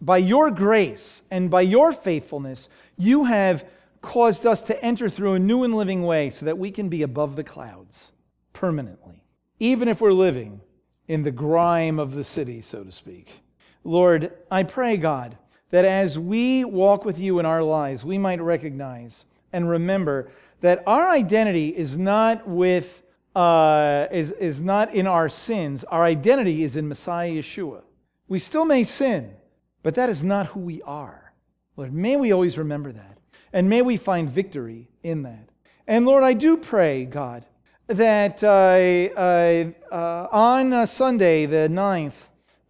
by 0.00 0.18
your 0.18 0.50
grace 0.50 1.22
and 1.30 1.50
by 1.50 1.62
your 1.62 1.92
faithfulness, 1.92 2.68
you 2.96 3.24
have 3.24 3.64
caused 4.00 4.46
us 4.46 4.60
to 4.62 4.84
enter 4.84 5.08
through 5.08 5.32
a 5.32 5.38
new 5.38 5.64
and 5.64 5.74
living 5.74 6.02
way 6.02 6.30
so 6.30 6.46
that 6.46 6.58
we 6.58 6.70
can 6.70 6.88
be 6.88 7.02
above 7.02 7.36
the 7.36 7.44
clouds 7.44 8.12
permanently, 8.52 9.24
even 9.58 9.88
if 9.88 10.00
we're 10.00 10.12
living 10.12 10.60
in 11.08 11.22
the 11.22 11.30
grime 11.30 11.98
of 11.98 12.14
the 12.14 12.24
city, 12.24 12.60
so 12.60 12.84
to 12.84 12.92
speak. 12.92 13.40
Lord, 13.86 14.32
I 14.50 14.64
pray, 14.64 14.96
God, 14.96 15.38
that 15.70 15.84
as 15.84 16.18
we 16.18 16.64
walk 16.64 17.04
with 17.04 17.20
you 17.20 17.38
in 17.38 17.46
our 17.46 17.62
lives, 17.62 18.04
we 18.04 18.18
might 18.18 18.40
recognize 18.40 19.26
and 19.52 19.70
remember 19.70 20.28
that 20.60 20.82
our 20.88 21.08
identity 21.08 21.68
is 21.68 21.96
not 21.96 22.48
with 22.48 23.04
uh, 23.36 24.08
is, 24.10 24.32
is 24.32 24.60
not 24.60 24.94
in 24.94 25.06
our 25.06 25.28
sins. 25.28 25.84
Our 25.84 26.02
identity 26.02 26.64
is 26.64 26.74
in 26.74 26.88
Messiah 26.88 27.30
Yeshua. 27.30 27.82
We 28.28 28.38
still 28.38 28.64
may 28.64 28.82
sin, 28.82 29.34
but 29.82 29.94
that 29.94 30.08
is 30.08 30.24
not 30.24 30.46
who 30.46 30.60
we 30.60 30.80
are. 30.82 31.34
Lord, 31.76 31.92
may 31.92 32.16
we 32.16 32.32
always 32.32 32.56
remember 32.56 32.92
that. 32.92 33.18
And 33.52 33.68
may 33.68 33.82
we 33.82 33.98
find 33.98 34.28
victory 34.28 34.88
in 35.02 35.22
that. 35.22 35.50
And 35.86 36.06
Lord, 36.06 36.24
I 36.24 36.32
do 36.32 36.56
pray, 36.56 37.04
God, 37.04 37.44
that 37.88 38.42
uh, 38.42 39.94
uh, 39.94 40.28
on 40.32 40.72
uh, 40.72 40.86
Sunday, 40.86 41.44
the 41.44 41.68
9th 41.70 42.14
uh, 42.14 42.25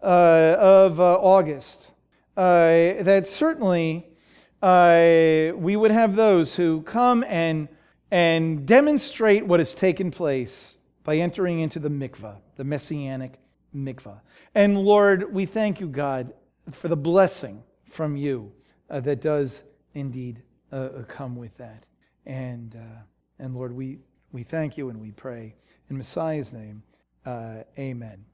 of 0.07 1.01
August, 1.01 1.91
that 2.35 3.27
certainly 3.27 4.07
we 4.63 5.77
would 5.77 5.91
have 5.91 6.17
those 6.17 6.55
who 6.55 6.83
come 6.83 7.25
and 7.29 7.69
and 8.11 8.67
demonstrate 8.67 9.47
what 9.47 9.61
has 9.61 9.75
taken 9.75 10.11
place 10.11 10.79
by 11.05 11.17
entering 11.17 11.61
into 11.61 11.79
the 11.79 11.89
mikvah, 11.89 12.37
the 12.57 12.65
messianic 12.65 13.39
mikvah. 13.75 14.21
And 14.55 14.79
Lord, 14.79 15.33
we 15.33 15.47
thank 15.47 15.81
you, 15.81 15.89
God, 15.89 16.33
for 16.71 16.89
the 16.89 16.97
blessing 16.97 17.63
from 17.89 18.17
you 18.17 18.53
uh, 18.91 19.01
that 19.01 19.21
does 19.21 19.63
indeed 19.95 20.43
uh, 20.73 20.77
uh 20.77 21.03
come 21.05 21.37
with 21.37 21.57
that. 21.59 21.85
And, 22.25 22.75
uh, 22.75 23.03
and 23.39 23.55
Lord, 23.55 23.73
we, 23.73 23.99
we 24.33 24.43
thank 24.43 24.77
you 24.77 24.89
and 24.89 25.01
we 25.01 25.13
pray 25.13 25.55
in 25.91 25.97
Messiah's 25.97 26.53
name. 26.53 26.83
Uh, 27.25 27.63
amen. 27.79 28.25